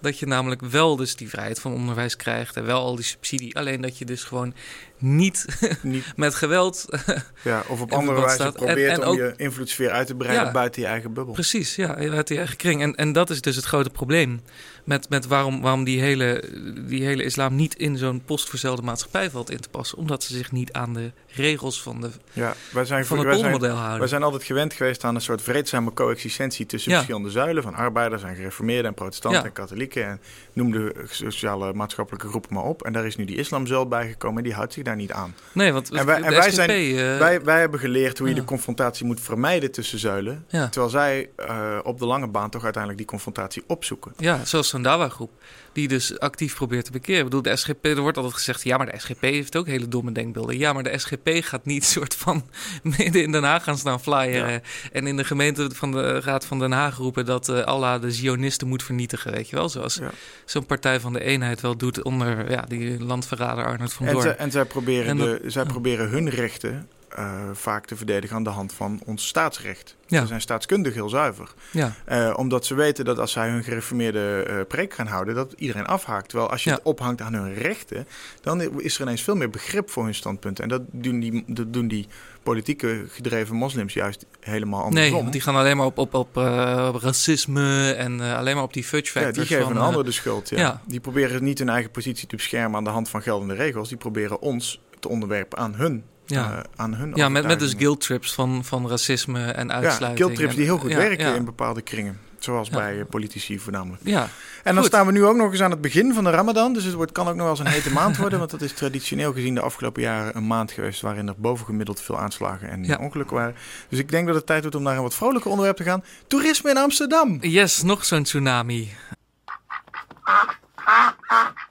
Dat 0.00 0.18
je 0.18 0.26
namelijk 0.26 0.60
wel 0.60 0.96
dus 0.96 1.16
die 1.16 1.28
vrijheid 1.28 1.60
van 1.60 1.72
onderwijs 1.72 2.16
krijgt... 2.16 2.56
en 2.56 2.64
wel 2.64 2.80
al 2.80 2.94
die 2.94 3.04
subsidie. 3.04 3.56
Alleen 3.56 3.80
dat 3.80 3.98
je 3.98 4.04
dus 4.04 4.24
gewoon 4.24 4.54
niet 4.98 5.44
Niet, 5.82 6.12
met 6.16 6.34
geweld... 6.34 6.86
ja, 7.42 7.62
of 7.68 7.80
op 7.80 7.92
andere 7.92 8.20
wijze 8.20 8.34
staat. 8.34 8.54
Probeert 8.54 8.92
en 8.98 9.02
om 9.02 9.08
ook- 9.08 9.16
je 9.16 9.32
invloedssfeer 9.36 9.90
uit 9.90 10.06
te 10.06 10.14
breiden 10.14 10.44
Ja. 10.44 10.52
buiten 10.52 10.82
je 10.82 10.88
eigen 10.88 11.12
bubbel. 11.12 11.34
Precies, 11.34 11.76
ja, 11.76 11.94
uit 11.94 12.26
die 12.26 12.38
eigen 12.38 12.56
kring. 12.56 12.82
En, 12.82 12.94
en 12.94 13.12
dat 13.12 13.30
is 13.30 13.40
dus 13.40 13.56
het 13.56 13.64
grote 13.64 13.90
probleem. 13.90 14.40
Met, 14.84 15.08
met 15.08 15.26
waarom, 15.26 15.60
waarom 15.60 15.84
die, 15.84 16.00
hele, 16.00 16.44
die 16.88 17.04
hele 17.04 17.22
islam 17.22 17.54
niet 17.54 17.74
in 17.76 17.96
zo'n 17.96 18.22
postverzelde 18.24 18.82
maatschappij 18.82 19.30
valt 19.30 19.50
in 19.50 19.60
te 19.60 19.68
passen. 19.68 19.98
Omdat 19.98 20.22
ze 20.22 20.36
zich 20.36 20.52
niet 20.52 20.72
aan 20.72 20.94
de 20.94 21.12
regels 21.34 21.82
van, 21.82 22.00
de, 22.00 22.08
Ja, 22.32 22.54
wij 22.72 22.84
zijn, 22.84 23.04
van 23.06 23.18
het 23.18 23.28
poldermodel 23.28 23.74
houden. 23.76 23.98
wij 23.98 24.08
zijn 24.08 24.22
altijd 24.22 24.42
gewend 24.44 24.72
geweest 24.72 25.04
aan 25.04 25.14
een 25.14 25.20
soort 25.20 25.42
vreedzame 25.42 25.92
coexistentie 25.92 26.66
tussen 26.66 26.90
Ja. 26.90 26.96
verschillende 26.96 27.30
zuilen 27.30 27.62
van 27.62 27.74
arbeiders 27.74 28.22
en 28.22 28.34
gereformeerden 28.34 28.86
en 28.86 28.94
protestanten 28.94 29.40
Ja. 29.40 29.46
en 29.46 29.52
katholieken 29.52 30.06
en 30.06 30.20
noem 30.52 30.70
de 30.72 30.94
sociale 31.10 31.72
maatschappelijke 31.72 32.28
groepen 32.28 32.54
maar 32.54 32.64
op. 32.64 32.82
En 32.82 32.92
daar 32.92 33.06
is 33.06 33.16
nu 33.16 33.24
die 33.24 33.36
islamzuil 33.36 33.86
bijgekomen 33.88 34.38
en 34.38 34.44
die 34.44 34.54
houdt 34.54 34.72
zich 34.72 34.82
daar 34.82 34.96
niet 34.96 35.12
aan. 35.12 35.34
nee, 35.52 35.72
want 35.72 35.90
En 35.90 36.06
wij- 36.06 36.22
en 36.22 36.30
wij 36.30 36.42
SGP, 36.42 36.52
zijn- 36.54 36.70
eh, 36.70 37.18
wij, 37.18 37.42
wij 37.42 37.60
hebben 37.60 37.80
geleerd 37.80 38.18
hoe 38.18 38.28
je 38.28 38.34
de 38.34 38.44
confrontatie 38.44 39.06
moet 39.06 39.20
vermijden 39.20 39.70
tussen 39.70 39.98
zuilen, 39.98 40.44
terwijl 40.48 40.88
zij 40.88 41.28
eh, 41.36 41.78
op 41.82 41.98
de 41.98 42.06
lange 42.06 42.26
baan 42.26 42.50
toch 42.50 42.62
uiteindelijk 42.62 43.02
die 43.02 43.10
confrontatie 43.10 43.62
opzoeken. 43.66 44.12
ja, 44.16 44.44
zoals 44.44 44.68
zo'n 44.70 44.82
Dawa-groep. 44.82 45.30
Die 45.72 45.88
dus 45.88 46.18
actief 46.18 46.54
probeert 46.54 46.84
te 46.84 46.90
bekeren. 46.90 47.18
Ik 47.18 47.24
bedoel, 47.24 47.42
de 47.42 47.56
SGP, 47.56 47.84
er 47.84 48.00
wordt 48.00 48.16
altijd 48.16 48.34
gezegd... 48.34 48.62
ja, 48.62 48.76
maar 48.76 48.86
de 48.86 48.98
SGP 48.98 49.20
heeft 49.20 49.56
ook 49.56 49.66
hele 49.66 49.88
domme 49.88 50.12
denkbeelden. 50.12 50.58
Ja, 50.58 50.72
maar 50.72 50.82
de 50.82 50.98
SGP 50.98 51.28
gaat 51.40 51.64
niet 51.64 51.84
soort 51.94 52.14
van 52.14 52.46
midden 52.82 53.22
in 53.22 53.32
Den 53.32 53.42
Haag 53.42 53.64
gaan 53.64 53.78
staan 53.78 54.00
flyeren... 54.00 54.62
en 54.92 55.06
in 55.06 55.16
de 55.16 55.24
gemeente 55.24 55.70
van 55.74 55.92
de 55.92 56.20
Raad 56.20 56.44
van 56.44 56.58
Den 56.58 56.72
Haag 56.72 56.96
roepen... 56.96 57.24
dat 57.24 57.48
eh, 57.48 57.62
Allah 57.62 58.00
de 58.00 58.10
Zionisten 58.10 58.68
moet 58.68 58.82
vernietigen, 58.82 59.32
weet 59.32 59.48
je 59.48 59.56
wel? 59.56 59.68
Zoals 59.68 59.94
Ja. 59.94 60.10
zo'n 60.44 60.66
Partij 60.66 61.00
van 61.00 61.12
de 61.12 61.20
Eenheid 61.22 61.60
wel 61.60 61.76
doet 61.76 62.02
onder 62.02 62.50
ja, 62.50 62.64
die 62.68 63.04
landverrader 63.04 63.64
Arnold 63.64 63.92
van 63.92 64.06
En, 64.06 64.12
Doorn. 64.12 64.26
zij, 64.26 64.36
en 64.36 64.50
zij, 64.50 64.64
proberen 64.64 65.06
En 65.06 65.16
de, 65.16 65.42
zij 65.46 65.64
proberen 65.64 66.08
hun 66.08 66.28
rechten 66.28 66.88
eh, 67.16 67.34
vaak 67.52 67.86
te 67.86 67.96
verdedigen 67.96 68.36
aan 68.36 68.44
de 68.44 68.50
hand 68.50 68.72
van 68.72 69.00
ons 69.06 69.26
staatsrecht. 69.26 69.96
Ja. 70.06 70.20
Ze 70.20 70.26
zijn 70.26 70.40
staatskundig 70.40 70.94
heel 70.94 71.08
zuiver. 71.08 71.52
Ja, 71.72 71.92
Eh, 72.04 72.32
omdat 72.36 72.66
ze 72.66 72.74
weten 72.74 73.04
dat 73.04 73.18
als 73.18 73.32
zij 73.32 73.48
hun 73.48 73.64
gereformeerde 73.64 74.42
eh, 74.48 74.56
preek 74.68 74.94
gaan 74.94 75.06
houden, 75.06 75.34
dat 75.34 75.54
iedereen 75.56 75.86
afhaakt. 75.86 76.28
Terwijl 76.28 76.50
als 76.50 76.64
je 76.64 76.70
Ja. 76.70 76.76
het 76.76 76.84
ophangt 76.84 77.20
aan 77.20 77.34
hun 77.34 77.54
rechten, 77.54 78.06
dan 78.40 78.80
is 78.80 78.94
er 78.96 79.02
ineens 79.02 79.22
veel 79.22 79.34
meer 79.36 79.50
begrip 79.50 79.90
voor 79.90 80.04
hun 80.04 80.14
standpunten. 80.14 80.64
En 80.64 80.70
dat 80.70 80.82
doen 80.90 81.20
die, 81.20 81.44
dat 81.46 81.72
doen 81.72 81.88
die 81.88 82.06
politieke 82.42 83.04
gedreven 83.08 83.56
moslims 83.56 83.92
juist 83.94 84.26
helemaal 84.40 84.82
andersom. 84.82 85.10
nee, 85.12 85.20
want 85.20 85.32
die 85.32 85.40
gaan 85.40 85.56
alleen 85.56 85.76
maar 85.76 85.86
op, 85.86 85.98
op, 85.98 86.14
op, 86.14 86.36
op 86.36 86.94
racisme 87.02 87.92
en 87.92 88.20
alleen 88.20 88.54
maar 88.54 88.64
op 88.64 88.72
die 88.72 88.84
fudge 88.84 89.18
ja, 89.18 89.24
factors. 89.24 89.48
die 89.48 89.56
geven 89.56 89.72
van, 89.72 89.82
een 89.82 89.86
ander 89.88 90.04
de 90.04 90.12
schuld. 90.12 90.48
Ja. 90.48 90.58
ja. 90.58 90.80
Die 90.86 91.00
proberen 91.00 91.44
niet 91.44 91.58
hun 91.58 91.68
eigen 91.68 91.90
positie 91.90 92.26
te 92.28 92.36
beschermen 92.36 92.76
aan 92.76 92.84
de 92.84 92.90
hand 92.90 93.08
van 93.08 93.22
geldende 93.22 93.54
regels. 93.54 93.88
Die 93.88 93.98
proberen 93.98 94.40
ons 94.40 94.80
te 95.00 95.08
onderwerpen 95.08 95.58
aan 95.58 95.74
hun. 95.74 96.04
Ja. 96.34 96.52
eh, 96.52 96.58
aan 96.76 96.94
hun 96.94 97.12
ja, 97.14 97.28
met, 97.28 97.46
met 97.46 97.58
dus 97.58 97.74
guilt 97.78 98.00
trips 98.00 98.32
van, 98.34 98.64
van 98.64 98.88
racisme 98.88 99.44
en 99.44 99.72
uitsluiting. 99.72 100.18
Ja, 100.18 100.24
guilttrips 100.24 100.54
die 100.54 100.64
heel 100.64 100.78
goed 100.78 100.90
En- 100.90 100.96
werken 100.96 101.34
in 101.34 101.44
bepaalde 101.44 101.82
kringen. 101.82 102.18
Zoals 102.38 102.68
Ja. 102.68 102.76
bij 102.76 102.98
eh, 103.00 103.06
politici 103.10 103.58
voornamelijk. 103.58 104.02
Ja, 104.04 104.22
En 104.22 104.28
dan 104.74 104.76
Goed. 104.76 104.84
staan 104.86 105.06
we 105.06 105.12
nu 105.12 105.24
ook 105.24 105.36
nog 105.36 105.50
eens 105.52 105.60
aan 105.62 105.70
het 105.70 105.80
begin 105.80 106.14
van 106.14 106.24
de 106.24 106.30
Ramadan. 106.30 106.72
Dus 106.72 106.84
het 106.84 106.94
wordt, 106.94 107.12
kan 107.12 107.28
ook 107.28 107.34
nog 107.34 107.42
wel 107.42 107.50
eens 107.50 107.58
een 107.58 107.66
hete 107.66 107.92
maand 107.92 108.16
worden. 108.16 108.38
Want 108.38 108.50
dat 108.50 108.60
is 108.62 108.72
traditioneel 108.72 109.32
gezien 109.32 109.54
de 109.54 109.60
afgelopen 109.60 110.02
jaren 110.02 110.36
een 110.36 110.46
maand 110.46 110.72
geweest. 110.72 111.00
waarin 111.00 111.28
er 111.28 111.34
bovengemiddeld 111.36 112.00
veel 112.00 112.18
aanslagen 112.18 112.70
en 112.70 112.84
Ja. 112.84 112.96
ongelukken 113.00 113.36
waren. 113.36 113.54
Dus 113.88 113.98
ik 113.98 114.10
denk 114.10 114.26
dat 114.26 114.34
het 114.36 114.46
tijd 114.46 114.60
wordt 114.60 114.76
om 114.76 114.82
naar 114.82 114.96
een 114.96 115.02
wat 115.02 115.14
vrolijker 115.14 115.50
onderwerp 115.50 115.76
te 115.76 115.84
gaan: 115.84 116.04
toerisme 116.26 116.70
in 116.70 116.76
Amsterdam. 116.76 117.38
yes, 117.40 117.82
nog 117.82 118.04
zo'n 118.04 118.22
tsunami. 118.22 118.88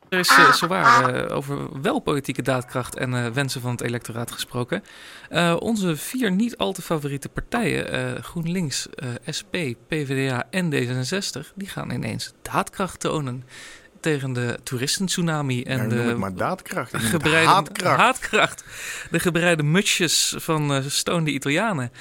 Er 0.09 0.19
is 0.19 0.29
uh, 0.29 0.53
zowaar 0.53 1.13
eh, 1.13 1.35
over 1.35 1.81
wel 1.81 1.99
politieke 1.99 2.41
daadkracht 2.41 2.95
en 2.95 3.13
eh, 3.13 3.31
wensen 3.31 3.61
van 3.61 3.71
het 3.71 3.81
electoraat 3.81 4.31
gesproken. 4.31 4.83
Eh, 5.29 5.55
onze 5.59 5.95
vier 5.95 6.31
niet 6.31 6.57
al 6.57 6.73
te 6.73 6.81
favoriete 6.81 7.29
partijen, 7.29 7.91
eh, 7.91 8.23
GroenLinks, 8.23 8.89
eh, 8.89 9.07
SP, 9.37 9.55
PvdA 9.87 10.43
en 10.49 10.69
D66, 10.73 11.51
die 11.55 11.67
gaan 11.67 11.91
ineens 11.91 12.33
daadkracht 12.41 12.99
tonen 12.99 13.43
tegen 13.99 14.33
de 14.33 14.59
toeristentsunami 14.63 15.63
en 15.63 15.77
Ja, 15.77 15.87
de 15.87 15.95
het 15.95 16.17
maar 16.17 16.35
daadkracht. 16.35 16.95
Gebreide 16.97 17.49
haatkracht. 17.49 17.99
haatkracht. 17.99 18.63
De 19.11 19.19
gebreide 19.19 19.63
mutsjes 19.63 20.33
van 20.37 20.73
eh 20.73 20.83
stonede 20.87 21.31
Italianen. 21.31 21.91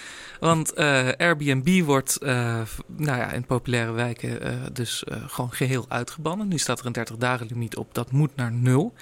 Want 0.41 0.73
eh, 0.73 1.09
Airbnb 1.17 1.85
wordt 1.85 2.17
eh, 2.17 2.61
nou 2.87 3.19
ja, 3.19 3.33
in 3.33 3.45
populaire 3.45 3.93
wijken 3.93 4.41
eh, 4.41 4.53
dus 4.73 5.05
gewoon 5.27 5.53
geheel 5.53 5.85
uitgebannen. 5.89 6.49
Nu 6.49 6.59
staat 6.59 6.81
er 6.81 6.87
een 6.87 6.93
30 6.93 7.17
dagen 7.17 7.47
limiet 7.47 7.77
op, 7.77 7.95
dat 7.95 8.13
moet 8.13 8.37
naar 8.37 8.53
nul. 8.53 8.95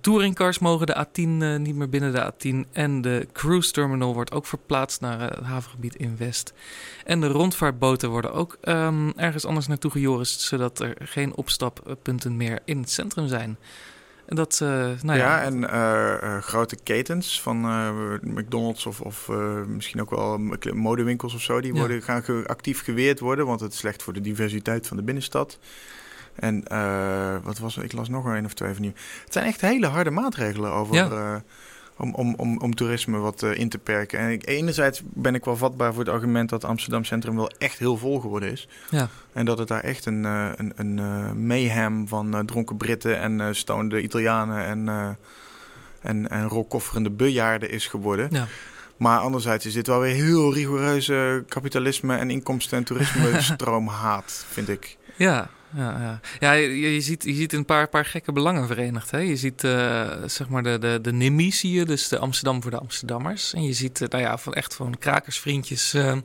Touringcars 0.00 0.58
mogen 0.58 0.86
de 0.86 1.06
A10 1.06 1.42
eh, 1.42 1.56
niet 1.56 1.74
meer 1.74 1.88
binnen 1.88 2.12
de 2.12 2.32
A10. 2.32 2.70
En 2.72 3.00
de 3.00 3.28
cruise 3.32 3.72
terminal 3.72 4.14
wordt 4.14 4.32
ook 4.32 4.46
verplaatst 4.46 5.00
naar 5.00 5.20
het 5.20 5.44
havengebied 5.44 5.94
in 5.94 6.16
West. 6.16 6.52
En 7.04 7.20
de 7.20 7.26
rondvaartboten 7.26 8.10
worden 8.10 8.32
ook 8.32 8.56
ehm, 8.60 9.10
ergens 9.16 9.44
anders 9.44 9.66
naartoe 9.66 9.90
gejorist, 9.90 10.40
zodat 10.40 10.80
er 10.80 10.96
geen 10.98 11.36
opstappunten 11.36 12.36
meer 12.36 12.60
in 12.64 12.78
het 12.78 12.90
centrum 12.90 13.28
zijn. 13.28 13.58
En 14.26 14.36
dat, 14.36 14.60
eh, 14.62 14.68
nou 14.68 14.92
ja, 15.02 15.14
ja, 15.14 15.42
en 15.42 15.70
eh, 15.70 16.12
eh, 16.36 16.42
grote 16.42 16.76
ketens 16.82 17.40
van 17.42 17.60
McDonald's 18.22 18.86
of, 18.86 19.00
of 19.00 19.28
misschien 19.66 20.00
ook 20.00 20.10
wel 20.10 20.38
modewinkels 20.72 21.34
of 21.34 21.40
zo, 21.42 21.60
die 21.60 21.72
Ja. 21.72 21.78
worden, 21.78 22.02
gaan 22.02 22.22
ge- 22.22 22.44
actief 22.46 22.82
geweerd 22.84 23.20
worden, 23.20 23.46
want 23.46 23.60
het 23.60 23.72
is 23.72 23.78
slecht 23.78 24.02
voor 24.02 24.12
de 24.12 24.20
diversiteit 24.20 24.86
van 24.86 24.96
de 24.96 25.02
binnenstad. 25.02 25.58
En 26.34 26.64
wat 27.42 27.58
was? 27.58 27.76
Ik 27.76 27.92
las 27.92 28.08
nog 28.08 28.24
een 28.24 28.44
of 28.44 28.54
twee 28.54 28.72
van 28.72 28.82
die. 28.82 28.92
Het 29.24 29.32
zijn 29.32 29.46
echt 29.46 29.60
hele 29.60 29.86
harde 29.86 30.10
maatregelen 30.10 30.72
over. 30.72 30.94
Ja. 30.94 31.42
Om, 31.96 32.14
om, 32.14 32.34
om, 32.34 32.58
om 32.58 32.74
toerisme 32.74 33.18
wat 33.18 33.42
eh, 33.42 33.58
in 33.58 33.68
te 33.68 33.78
perken. 33.78 34.18
En 34.18 34.30
ik, 34.30 34.46
enerzijds 34.46 35.00
ben 35.04 35.34
ik 35.34 35.44
wel 35.44 35.56
vatbaar 35.56 35.92
voor 35.94 36.04
het 36.04 36.12
argument 36.12 36.48
dat 36.48 36.64
Amsterdam 36.64 37.04
Centrum 37.04 37.36
wel 37.36 37.50
echt 37.58 37.78
heel 37.78 37.96
vol 37.96 38.20
geworden 38.20 38.50
is. 38.50 38.68
ja. 38.90 39.08
En 39.32 39.44
dat 39.44 39.58
het 39.58 39.68
daar 39.68 39.80
echt 39.80 40.06
een, 40.06 40.24
eh, 40.24 40.48
een, 40.56 40.72
een 40.76 40.98
eh, 40.98 41.32
mayhem 41.32 42.08
van 42.08 42.42
dronken 42.46 42.76
Britten 42.76 43.20
en 43.20 43.56
stonende 43.56 44.02
Italianen 44.02 44.64
en, 44.64 44.88
en, 46.00 46.30
en 46.30 46.48
rolkofferende 46.48 47.10
bejaarden 47.10 47.70
is 47.70 47.86
geworden. 47.86 48.28
ja. 48.30 48.46
Maar 48.96 49.18
anderzijds 49.18 49.66
is 49.66 49.72
dit 49.72 49.86
wel 49.86 50.00
weer 50.00 50.14
heel 50.14 50.54
rigoureuze 50.54 51.44
kapitalisme 51.48 52.16
en 52.16 52.30
inkomsten- 52.30 52.78
en 52.78 52.84
toerisme 52.84 53.40
stroomhaat, 53.52 54.44
vind 54.50 54.68
ik. 54.68 54.96
Ja, 55.16 55.48
ja, 55.76 56.00
ja. 56.00 56.20
ja 56.40 56.52
je, 56.52 56.92
je 56.92 57.00
ziet, 57.00 57.22
je 57.22 57.34
ziet 57.34 57.52
een 57.52 57.64
paar, 57.64 57.88
paar 57.88 58.04
gekke 58.04 58.32
belangen 58.32 58.66
verenigd. 58.66 59.10
Hè? 59.10 59.18
Je 59.18 59.36
ziet 59.36 59.64
eh, 59.64 60.10
zeg 60.26 60.48
maar 60.48 60.62
de, 60.62 60.78
de, 60.78 60.98
de 61.02 61.12
NIMI, 61.12 61.52
zie 61.52 61.72
je, 61.72 61.84
dus 61.84 62.08
de 62.08 62.18
Amsterdam 62.18 62.62
voor 62.62 62.70
de 62.70 62.78
Amsterdammers. 62.78 63.54
En 63.54 63.62
je 63.62 63.72
ziet 63.72 64.00
eh, 64.00 64.08
nou 64.08 64.22
ja, 64.22 64.38
van 64.38 64.54
echt 64.54 64.74
van 64.74 64.98
krakersvriendjes 64.98 65.94
eh, 65.94 66.16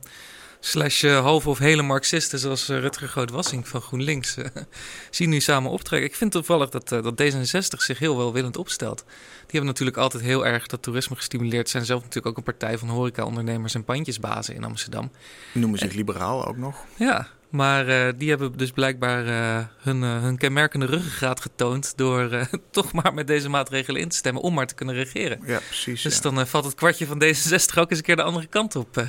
slash 0.60 1.04
eh, 1.04 1.22
halve 1.22 1.50
of 1.50 1.58
hele 1.58 1.82
Marxisten 1.82 2.40
zoals 2.40 2.68
Rutger 2.68 3.08
Groot-Wassink 3.08 3.66
van 3.66 3.82
GroenLinks 3.82 4.38
zien 5.10 5.30
nu 5.30 5.40
samen 5.40 5.72
optrekken. 5.72 6.10
Ik 6.10 6.16
vind 6.16 6.32
toevallig 6.32 6.70
dat, 6.70 6.90
dat 6.90 7.22
D66 7.22 7.78
zich 7.78 8.00
heel 8.00 8.18
welwillend 8.18 8.58
opstelt. 8.58 9.04
Die 9.06 9.60
hebben 9.60 9.66
natuurlijk 9.66 9.98
altijd 9.98 10.24
heel 10.24 10.46
erg 10.46 10.68
dat 10.68 10.82
toerisme 10.82 11.16
gestimuleerd. 11.16 11.70
Zijn 11.70 11.86
zelf 11.86 12.00
natuurlijk 12.00 12.28
ook 12.28 12.38
een 12.38 12.54
partij 12.54 12.78
van 12.78 12.90
horecaondernemers 12.90 13.76
en 13.76 13.84
pandjesbazen 13.84 14.56
in 14.56 14.64
Amsterdam. 14.64 15.12
Noemen 15.54 15.80
zich 15.80 15.94
liberaal 15.94 16.46
ook 16.46 16.58
nog. 16.58 16.86
Ja, 16.96 17.28
maar 17.50 17.88
eh, 17.88 18.14
die 18.18 18.30
hebben 18.30 18.58
dus 18.58 18.72
blijkbaar 18.72 19.26
eh, 19.28 19.66
hun, 19.78 20.04
eh, 20.04 20.22
hun 20.22 20.38
kenmerkende 20.38 20.86
ruggengraat 20.86 21.42
getoond 21.42 21.94
door 21.96 22.48
toch 22.72 22.92
maar 22.92 23.14
met 23.14 23.28
deze 23.28 23.50
maatregelen 23.50 24.02
in 24.02 24.10
te 24.10 24.16
stemmen 24.16 24.42
om 24.42 24.54
maar 24.54 24.68
te 24.68 24.76
kunnen 24.76 24.96
regeren. 24.96 25.40
Ja, 25.46 25.60
precies. 25.68 26.02
Dus 26.02 26.16
ja. 26.16 26.22
dan 26.32 26.48
valt 26.48 26.66
het 26.66 26.76
kwartje 26.76 27.06
van 27.06 27.24
D66 27.24 27.78
ook 27.80 27.90
eens 27.90 28.00
een 28.00 28.06
keer 28.06 28.16
de 28.16 28.24
andere 28.24 28.48
kant 28.48 28.76
op. 28.76 28.88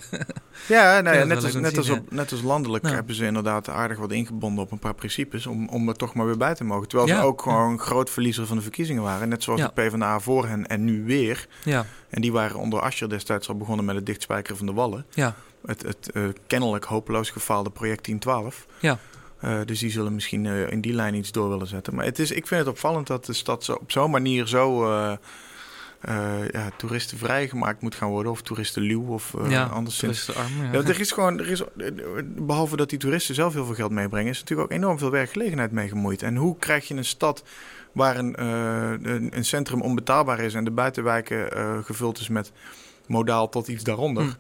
Ja, 0.68 1.00
nou 1.00 1.26
net, 1.26 1.44
als, 1.44 1.54
net, 1.54 1.68
zien, 1.70 1.78
als 1.78 1.90
op, 1.90 2.11
net 2.11 2.32
als 2.32 2.42
landelijk 2.42 2.87
Ja. 2.87 2.92
hebben 2.92 3.14
ze 3.14 3.25
inderdaad 3.25 3.68
aardig 3.68 3.99
wat 3.99 4.12
ingebonden 4.12 4.64
op 4.64 4.73
een 4.73 4.78
paar 4.78 4.94
principes 4.94 5.47
om, 5.47 5.68
om 5.68 5.88
er 5.88 5.94
toch 5.97 6.14
maar 6.14 6.26
weer 6.26 6.37
bij 6.37 6.54
te 6.54 6.64
mogen. 6.64 6.88
Terwijl 6.88 7.09
ze 7.09 7.25
ook 7.25 7.42
gewoon 7.42 7.78
groot 7.78 8.11
verliezer 8.11 8.47
van 8.47 8.56
de 8.56 8.62
verkiezingen 8.62 9.02
waren. 9.02 9.28
Net 9.28 9.42
zoals 9.42 9.61
de 9.61 9.70
PvdA 9.75 10.20
voor 10.20 10.47
hen 10.47 10.66
en 10.66 10.85
nu 10.85 11.04
weer. 11.04 11.47
ja, 11.64 11.87
En 12.11 12.20
die 12.20 12.32
waren 12.32 12.56
onder 12.59 12.80
Asscher 12.80 13.09
destijds 13.09 13.49
al 13.49 13.56
begonnen 13.56 13.85
met 13.85 13.94
het 13.94 14.06
dichtspijkeren 14.06 14.56
van 14.56 14.66
de 14.66 14.73
wallen. 14.73 15.06
ja, 15.11 15.35
Het, 15.67 15.83
het 15.83 16.11
eh, 16.11 16.23
kennelijk 16.47 16.85
hopeloos 16.85 17.31
gefaalde 17.31 17.71
project 17.71 18.05
1012. 18.05 18.67
ja. 18.79 18.99
Eh, 19.40 19.59
dus 19.64 19.79
die 19.79 19.90
zullen 19.90 20.14
misschien 20.14 20.47
eh, 20.47 20.71
in 20.71 20.81
die 20.81 20.93
lijn 20.93 21.14
iets 21.14 21.33
door 21.33 21.49
willen 21.49 21.67
zetten. 21.67 21.95
Maar 21.95 22.05
het 22.05 22.19
is, 22.19 22.31
ik 22.31 22.47
vind 22.47 22.61
het 22.61 22.71
opvallend 22.71 23.07
dat 23.07 23.25
de 23.25 23.33
stad 23.33 23.64
zo, 23.64 23.73
op 23.73 23.93
zo'n 23.93 24.11
manier 24.11 24.47
zo 24.47 24.93
ja, 26.52 26.71
toeristenvrij 26.76 27.49
gemaakt 27.49 27.83
moet 27.83 27.95
gaan 27.95 28.09
worden. 28.09 28.33
Of 28.33 28.43
toeristenluw 28.43 29.07
of 29.07 29.35
ja, 29.49 29.64
anderszins. 29.64 30.25
toeristenarm, 30.25 30.73
ja. 30.73 30.81
Ja, 30.81 30.88
er 30.88 31.00
is 31.00 31.12
gewoon, 31.12 31.38
er 31.38 31.50
is, 31.50 31.62
behalve 32.25 32.76
dat 32.76 32.90
die 32.90 32.99
toeristen 32.99 33.35
zelf 33.35 33.52
heel 33.52 33.64
veel 33.64 33.75
geld 33.75 33.90
meebrengen, 33.90 34.31
is 34.31 34.38
natuurlijk 34.38 34.71
ook 34.73 34.76
enorm 34.76 34.99
veel 34.99 35.11
werkgelegenheid 35.11 35.73
mee 35.73 35.88
gemoeid. 35.88 36.23
En 36.23 36.37
hoe 36.37 36.59
krijg 36.59 36.88
je 36.88 36.95
een 36.95 37.05
stad 37.05 37.45
waar 37.93 38.17
een, 38.17 38.43
een, 38.43 39.37
een 39.37 39.45
centrum 39.45 39.81
onbetaalbaar 39.81 40.40
is 40.40 40.55
en 40.55 40.64
de 40.64 40.71
buitenwijken 40.71 41.85
gevuld 41.85 42.19
is 42.19 42.29
met 42.29 42.52
modaal 43.07 43.49
tot 43.49 43.69
iets 43.69 43.85
daaronder? 43.85 44.23
Hm. 44.23 44.31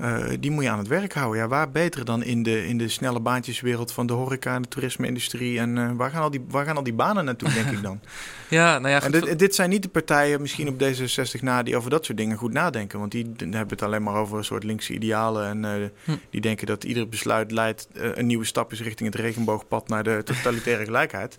Eh, 0.00 0.36
die 0.40 0.50
moet 0.50 0.64
je 0.64 0.70
aan 0.70 0.78
het 0.78 0.88
werk 0.88 1.14
houden. 1.14 1.42
Ja, 1.42 1.48
waar 1.48 1.70
beter 1.70 2.04
dan 2.04 2.22
in 2.22 2.42
de, 2.42 2.66
in 2.66 2.78
de 2.78 2.88
snelle 2.88 3.20
baantjeswereld 3.20 3.92
van 3.92 4.06
de 4.06 4.12
horeca 4.12 4.60
de 4.60 4.68
toerisme-industrie? 4.68 5.58
En 5.58 5.78
eh, 5.78 5.90
waar, 5.96 6.10
gaan 6.10 6.22
al 6.22 6.30
die, 6.30 6.44
waar 6.48 6.64
gaan 6.64 6.76
al 6.76 6.82
die 6.82 6.92
banen 6.92 7.24
naartoe, 7.24 7.52
denk 7.52 7.70
ik 7.70 7.82
dan? 7.82 8.00
ja, 8.50 8.78
nou 8.78 8.94
ja, 8.94 9.02
En 9.02 9.10
dit, 9.12 9.38
dit 9.38 9.54
zijn 9.54 9.70
niet 9.70 9.82
de 9.82 9.88
partijen, 9.88 10.40
misschien 10.40 10.68
op 10.68 10.82
D66 10.82 11.40
na, 11.40 11.62
die 11.62 11.76
over 11.76 11.90
dat 11.90 12.04
soort 12.04 12.18
dingen 12.18 12.36
goed 12.36 12.52
nadenken. 12.52 12.98
Want 12.98 13.12
die 13.12 13.32
hebben 13.38 13.68
het 13.68 13.82
alleen 13.82 14.02
maar 14.02 14.14
over 14.14 14.38
een 14.38 14.44
soort 14.44 14.64
linkse 14.64 14.92
idealen. 14.92 15.64
En 15.64 15.92
Hm. 16.04 16.12
die 16.30 16.40
denken 16.40 16.66
dat 16.66 16.84
ieder 16.84 17.08
besluit 17.08 17.50
leidt, 17.50 17.88
eh, 17.92 18.10
een 18.14 18.26
nieuwe 18.26 18.44
stap 18.44 18.72
is 18.72 18.82
richting 18.82 19.12
het 19.12 19.20
regenboogpad 19.20 19.88
naar 19.88 20.02
de 20.02 20.22
totalitaire 20.24 20.84
gelijkheid. 20.90 21.36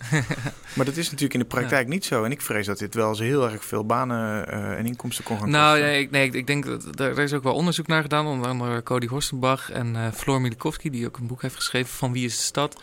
maar 0.75 0.85
dat 0.85 0.97
is 0.97 1.05
natuurlijk 1.05 1.33
in 1.33 1.39
de 1.39 1.45
praktijk 1.45 1.87
niet 1.87 2.05
zo. 2.05 2.23
En 2.23 2.31
ik 2.31 2.41
vrees 2.41 2.65
dat 2.65 2.77
dit 2.77 2.93
wel 2.93 3.09
eens 3.09 3.19
heel 3.19 3.49
erg 3.49 3.65
veel 3.65 3.85
banen 3.85 4.47
eh, 4.47 4.77
en 4.77 4.85
inkomsten 4.85 5.23
kon 5.23 5.39
gaan 5.39 5.49
Nou, 5.49 5.77
kosten. 5.79 5.99
ik, 5.99 6.11
nee, 6.11 6.25
ik, 6.27 6.33
ik 6.33 6.47
denk 6.47 6.65
dat 6.65 6.99
er, 6.99 7.19
is 7.19 7.33
ook 7.33 7.43
wel 7.43 7.53
onderzoek 7.53 7.87
naar 7.87 8.01
gedaan, 8.01 8.25
onder 8.25 8.49
andere 8.49 8.83
Cody 8.83 9.07
Horstenbach 9.07 9.71
en 9.71 10.11
Floor 10.13 10.41
Milikowski, 10.41 10.89
die 10.89 11.05
ook 11.07 11.17
een 11.17 11.27
boek 11.27 11.41
heeft 11.41 11.55
geschreven 11.55 11.93
van 11.93 12.11
Wie 12.13 12.25
is 12.25 12.37
de 12.37 12.43
Stad. 12.43 12.81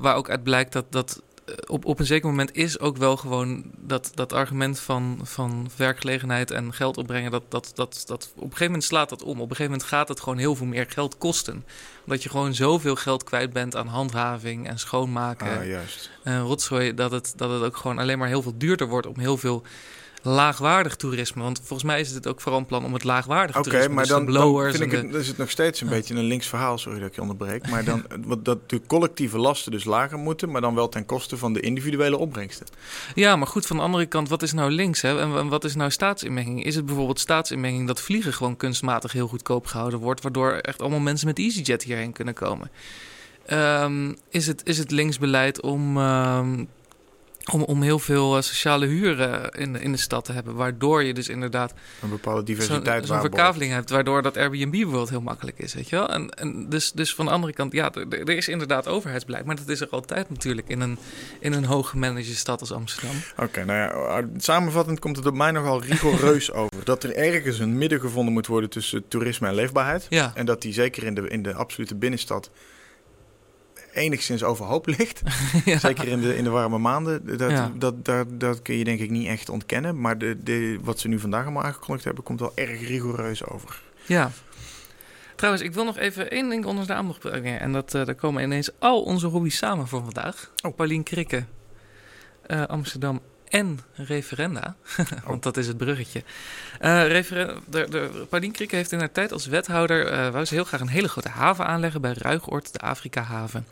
Waar 0.00 0.14
ook 0.16 0.30
uit 0.30 0.42
blijkt 0.42 0.72
dat, 0.72 0.92
dat 0.92 1.22
op, 1.66 1.84
op 1.84 1.98
een 1.98 2.06
zeker 2.06 2.28
moment 2.28 2.56
is 2.56 2.78
ook 2.78 2.96
wel 2.96 3.16
gewoon 3.16 3.64
dat, 3.78 4.10
dat 4.14 4.32
argument 4.32 4.78
van, 4.80 5.18
van 5.22 5.70
werkgelegenheid 5.76 6.50
en 6.50 6.74
geld 6.74 6.96
opbrengen, 6.96 7.30
dat, 7.30 7.42
dat, 7.48 7.70
dat, 7.74 8.02
dat 8.06 8.30
op 8.34 8.36
een 8.36 8.42
gegeven 8.42 8.64
moment 8.64 8.84
slaat 8.84 9.08
dat 9.08 9.22
om. 9.22 9.30
Op 9.30 9.50
een 9.50 9.56
gegeven 9.56 9.70
moment 9.70 9.82
gaat 9.88 10.08
het 10.08 10.20
gewoon 10.20 10.38
heel 10.38 10.54
veel 10.54 10.66
meer 10.66 10.86
geld 10.88 11.18
kosten. 11.18 11.64
Omdat 12.04 12.22
je 12.22 12.28
gewoon 12.28 12.54
zoveel 12.54 12.96
geld 12.96 13.24
kwijt 13.24 13.52
bent 13.52 13.76
aan 13.76 13.86
handhaving 13.86 14.68
en 14.68 14.78
schoonmaken 14.78 15.58
Ah, 15.58 15.66
juist. 15.66 16.10
en 16.22 16.40
rotzooi, 16.40 16.94
dat 16.94 17.10
het, 17.10 17.32
dat 17.36 17.50
het 17.50 17.62
ook 17.62 17.76
gewoon 17.76 17.98
alleen 17.98 18.18
maar 18.18 18.28
heel 18.28 18.42
veel 18.42 18.58
duurder 18.58 18.88
wordt 18.88 19.06
om 19.06 19.18
heel 19.18 19.36
veel 19.36 19.62
laagwaardig 20.22 20.96
toerisme. 20.96 21.42
Want 21.42 21.58
volgens 21.58 21.82
mij 21.82 22.00
is 22.00 22.10
het 22.10 22.26
ook 22.26 22.40
vooral 22.40 22.60
een 22.60 22.66
plan 22.66 22.84
om 22.84 22.92
het 22.92 23.04
laagwaardig 23.04 23.56
Oké, 23.56 23.68
toerisme. 23.68 23.94
maar 23.94 24.04
dus 24.04 24.12
dan, 24.12 24.26
dan 24.26 24.70
vind 24.70 24.80
ik 24.82 24.90
het, 24.92 25.14
is 25.14 25.28
het 25.28 25.36
nog 25.36 25.50
steeds 25.50 25.80
een 25.80 25.88
Ja. 25.88 25.92
beetje 25.92 26.14
een 26.14 26.24
links 26.24 26.46
verhaal. 26.46 26.78
Sorry 26.78 26.98
dat 26.98 27.08
ik 27.08 27.14
je 27.14 27.20
onderbreek. 27.20 27.68
Maar 27.68 27.84
dan, 27.90 28.04
wat, 28.24 28.44
dat 28.44 28.70
de 28.70 28.80
collectieve 28.86 29.38
lasten 29.38 29.72
dus 29.72 29.84
lager 29.84 30.18
moeten, 30.18 30.50
maar 30.50 30.60
dan 30.60 30.74
wel 30.74 30.88
ten 30.88 31.06
koste 31.06 31.36
van 31.36 31.52
de 31.52 31.60
individuele 31.60 32.16
opbrengsten. 32.16 32.66
Ja, 33.14 33.36
maar 33.36 33.46
goed, 33.46 33.66
van 33.66 33.76
de 33.76 33.82
andere 33.82 34.06
kant, 34.06 34.28
wat 34.28 34.42
is 34.42 34.52
nou 34.52 34.70
links? 34.70 35.00
Hè? 35.02 35.20
En, 35.20 35.36
en 35.36 35.48
wat 35.48 35.64
is 35.64 35.74
nou 35.74 35.90
staatsinmenging? 35.90 36.64
Is 36.64 36.74
het 36.76 36.86
bijvoorbeeld 36.86 37.20
staatsinmenging 37.20 37.86
dat 37.86 38.00
vliegen 38.00 38.32
gewoon 38.32 38.56
kunstmatig 38.56 39.12
heel 39.12 39.28
goedkoop 39.28 39.66
gehouden 39.66 39.98
wordt, 39.98 40.22
waardoor 40.22 40.52
echt 40.52 40.80
allemaal 40.80 41.00
mensen 41.00 41.26
met 41.26 41.38
EasyJet 41.38 41.82
hierheen 41.82 42.12
kunnen 42.12 42.34
komen? 42.34 42.70
Ehm, 43.46 44.12
is, 44.30 44.46
het, 44.46 44.60
is 44.64 44.78
het 44.78 44.90
linksbeleid 44.90 45.60
om, 45.62 45.96
ehm, 45.96 46.64
om, 47.50 47.62
om 47.62 47.82
heel 47.82 47.98
veel 47.98 48.36
eh, 48.36 48.42
sociale 48.42 48.86
huren 48.86 49.50
in, 49.50 49.76
in 49.76 49.92
de 49.92 49.98
stad 49.98 50.24
te 50.24 50.32
hebben, 50.32 50.54
waardoor 50.54 51.02
je 51.02 51.14
dus 51.14 51.28
inderdaad 51.28 51.74
Een 52.02 52.08
bepaalde 52.08 52.42
diversiteit 52.42 53.06
zo'n 53.06 53.08
waarborgt. 53.08 53.34
verkaveling 53.34 53.72
hebt, 53.72 53.90
waardoor 53.90 54.22
dat 54.22 54.36
Airbnb 54.36 54.70
bijvoorbeeld 54.70 55.10
heel 55.10 55.20
makkelijk 55.20 55.58
is, 55.58 55.74
weet 55.74 55.88
je 55.88 55.96
wel? 55.96 56.08
En, 56.08 56.30
en 56.30 56.68
dus, 56.68 56.92
dus 56.92 57.14
van 57.14 57.24
de 57.24 57.30
andere 57.30 57.52
kant, 57.52 57.72
ja, 57.72 57.92
er, 57.94 58.20
er 58.20 58.36
is 58.36 58.48
inderdaad 58.48 58.88
overheidsbeleid, 58.88 59.44
maar 59.44 59.56
dat 59.56 59.68
is 59.68 59.80
er 59.80 59.88
altijd 59.90 60.30
natuurlijk 60.30 60.68
in 60.68 60.80
een, 60.80 60.98
in 61.40 61.52
een 61.52 61.64
hooggemanagede 61.64 62.34
stad 62.34 62.60
als 62.60 62.72
Amsterdam. 62.72 63.16
Oké, 63.36 63.64
nou 63.64 63.78
ja, 63.78 64.28
samenvattend 64.36 64.98
komt 64.98 65.16
het 65.16 65.26
op 65.26 65.34
mij 65.34 65.50
nogal 65.50 65.82
rigoureus 65.82 66.52
over. 66.62 66.84
Dat 66.84 67.04
er 67.04 67.14
ergens 67.14 67.58
een 67.58 67.78
midden 67.78 68.00
gevonden 68.00 68.32
moet 68.32 68.46
worden 68.46 68.70
tussen 68.70 69.08
toerisme 69.08 69.48
en 69.48 69.54
leefbaarheid. 69.54 70.06
Ja, 70.08 70.32
En 70.34 70.46
dat 70.46 70.62
die 70.62 70.72
zeker 70.72 71.02
in 71.02 71.14
de, 71.14 71.28
in 71.28 71.42
de 71.42 71.54
absolute 71.54 71.94
binnenstad 71.94 72.50
enigszins 73.92 74.42
overhoop 74.42 74.86
ligt. 74.86 75.20
ja. 75.64 75.78
Zeker 75.78 76.08
in 76.08 76.20
de, 76.20 76.36
in 76.36 76.44
de 76.44 76.50
warme 76.50 76.78
maanden. 76.78 77.38
Dat, 77.38 77.50
Ja. 77.50 77.72
dat, 77.76 78.04
dat, 78.04 78.26
dat 78.40 78.62
kun 78.62 78.76
je 78.76 78.84
denk 78.84 79.00
ik 79.00 79.10
niet 79.10 79.26
echt 79.26 79.48
ontkennen. 79.48 80.00
Maar 80.00 80.18
de, 80.18 80.36
de, 80.42 80.78
wat 80.82 81.00
ze 81.00 81.08
nu 81.08 81.18
vandaag 81.18 81.42
allemaal 81.42 81.62
aangekondigd 81.62 82.04
hebben, 82.04 82.24
komt 82.24 82.40
wel 82.40 82.52
erg 82.54 82.86
rigoureus 82.88 83.44
over. 83.46 83.82
ja. 84.06 84.30
Trouwens, 85.36 85.66
ik 85.66 85.74
wil 85.74 85.84
nog 85.84 85.98
even 85.98 86.30
één 86.30 86.48
ding 86.48 86.64
onder 86.64 86.86
de 86.86 86.92
aandacht 86.94 87.18
brengen. 87.18 87.60
En 87.60 87.72
dat, 87.72 87.94
eh 87.94 88.04
daar 88.04 88.14
komen 88.14 88.42
ineens 88.42 88.70
al 88.78 89.02
onze 89.02 89.26
hobby's 89.26 89.56
samen 89.56 89.88
voor 89.88 90.02
vandaag. 90.02 90.50
Oh. 90.64 90.74
Paulien 90.76 91.02
Krikke, 91.02 91.44
eh, 92.46 92.62
Amsterdam 92.66 93.20
en 93.52 93.80
referenda. 93.94 94.76
Want 95.26 95.42
dat 95.42 95.56
is 95.56 95.66
het 95.66 95.76
bruggetje. 95.76 96.22
Eh 96.80 97.06
referen- 97.06 97.60
de, 97.68 97.86
de, 97.90 98.26
Paulien 98.28 98.52
Krikke 98.52 98.76
heeft 98.76 98.92
in 98.92 98.98
haar 98.98 99.12
tijd 99.12 99.32
als 99.32 99.46
wethouder... 99.46 100.32
wou 100.32 100.44
ze 100.44 100.54
heel 100.54 100.64
graag 100.64 100.80
een 100.80 100.88
hele 100.88 101.08
grote 101.08 101.28
haven 101.28 101.66
aanleggen 101.66 102.00
bij 102.00 102.12
Ruigoord, 102.16 102.72
de 102.72 102.78
Afrika-haven. 102.78 103.66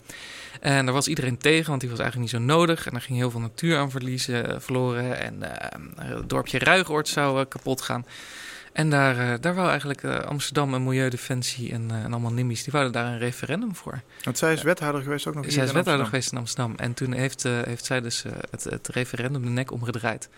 En 0.61 0.85
daar 0.85 0.95
was 0.95 1.09
iedereen 1.09 1.39
tegen, 1.39 1.69
want 1.69 1.81
die 1.81 1.91
was 1.91 1.99
eigenlijk 1.99 2.33
niet 2.33 2.41
zo 2.41 2.47
nodig. 2.47 2.87
En 2.87 2.95
er 2.95 3.01
ging 3.01 3.19
heel 3.19 3.31
veel 3.31 3.41
natuur 3.41 3.79
aan 3.79 3.91
verliezen, 3.91 4.49
eh, 4.49 4.61
verloren. 4.61 5.21
En 5.21 5.43
het 5.97 6.29
dorpje 6.29 6.59
Ruigoord 6.59 7.09
zou 7.09 7.45
kapot 7.45 7.81
gaan. 7.81 8.07
En 8.73 8.91
daar, 8.91 9.17
uh, 9.17 9.35
daar 9.41 9.55
wou 9.55 9.69
eigenlijk 9.69 10.03
uh, 10.03 10.19
Amsterdam 10.19 10.75
en 10.75 10.85
Milieudefensie 10.85 11.73
en, 11.73 11.89
uh, 11.91 11.97
en 11.97 12.13
allemaal 12.13 12.33
NIMBY's, 12.33 12.63
die 12.63 12.73
wouden 12.73 12.93
daar 12.93 13.07
een 13.07 13.19
referendum 13.19 13.75
voor. 13.75 14.01
Want 14.23 14.39
zij 14.39 14.53
is 14.53 14.63
wethouder 14.63 15.03
geweest 15.03 15.27
ook 15.27 15.35
nog 15.35 15.45
Zij 15.49 15.65
is 15.65 15.73
wethouder 15.73 16.07
geweest 16.07 16.33
in 16.33 16.39
Amsterdam. 16.39 16.75
En 16.77 16.95
toen 16.95 17.13
heeft, 17.13 17.43
heeft 17.43 17.85
zij 17.85 18.01
dus 18.01 18.25
het, 18.51 18.65
het 18.65 18.89
referendum 18.89 19.43
de 19.43 19.51
nek 19.51 19.73
omgedraaid. 19.73 20.29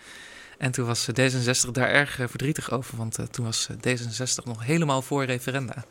En 0.57 0.71
toen 0.71 0.85
was 0.85 1.07
D66 1.19 1.71
daar 1.71 1.89
erg 1.89 2.15
verdrietig 2.15 2.71
over, 2.71 2.97
want 2.97 3.19
toen 3.31 3.45
was 3.45 3.69
D66 3.87 4.43
nog 4.43 4.65
helemaal 4.65 5.01
voor 5.01 5.25
referenda. 5.25 5.85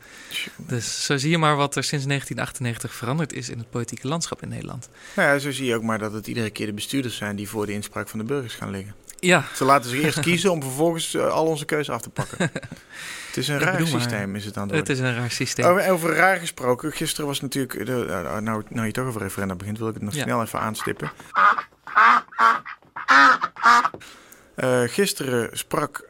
Dus 0.57 1.05
zo 1.05 1.17
zie 1.17 1.29
je 1.29 1.37
maar 1.37 1.55
wat 1.55 1.75
er 1.75 1.83
sinds 1.83 2.05
1998 2.05 2.93
veranderd 2.93 3.33
is 3.33 3.49
in 3.49 3.57
het 3.57 3.69
politieke 3.69 4.07
landschap 4.07 4.41
in 4.41 4.49
Nederland. 4.49 4.89
Nou 5.15 5.29
ja, 5.29 5.39
zo 5.39 5.51
zie 5.51 5.65
je 5.65 5.75
ook 5.75 5.83
maar 5.83 5.99
dat 5.99 6.13
het 6.13 6.27
iedere 6.27 6.49
keer 6.49 6.65
de 6.65 6.73
bestuurders 6.73 7.15
zijn 7.15 7.35
die 7.35 7.49
voor 7.49 7.65
de 7.65 7.73
inspraak 7.73 8.09
van 8.09 8.19
de 8.19 8.25
burgers 8.25 8.53
gaan 8.53 8.71
liggen. 8.71 8.95
Ja. 9.23 9.43
Ze 9.55 9.65
laten 9.65 9.89
zich 9.89 10.01
eerst 10.01 10.19
kiezen 10.19 10.51
om 10.51 10.61
vervolgens 10.61 11.13
uh, 11.13 11.27
al 11.27 11.45
onze 11.45 11.65
keuze 11.65 11.91
af 11.91 12.01
te 12.01 12.09
pakken. 12.09 12.37
het 13.27 13.37
is 13.37 13.47
een 13.47 13.59
raar 13.59 13.87
systeem, 13.87 14.27
maar. 14.27 14.39
is 14.39 14.45
het 14.45 14.53
dan. 14.53 14.71
Het 14.71 14.89
is 14.89 14.99
een 14.99 15.15
raar 15.15 15.31
systeem. 15.31 15.65
Over, 15.65 15.91
over 15.91 16.15
raar 16.15 16.37
gesproken, 16.37 16.91
gisteren 16.91 17.27
was 17.27 17.41
natuurlijk, 17.41 17.85
de, 17.85 18.05
uh, 18.07 18.37
nou, 18.37 18.63
nou 18.69 18.85
je 18.85 18.91
toch 18.91 19.05
over 19.07 19.21
referenda 19.21 19.55
begint, 19.55 19.77
wil 19.77 19.87
ik 19.87 19.93
het 19.93 20.03
nog 20.03 20.13
ja. 20.13 20.23
snel 20.23 20.41
even 20.41 20.59
aanstippen. 20.59 21.11
Uh, 24.55 24.81
gisteren 24.85 25.57
sprak 25.57 26.07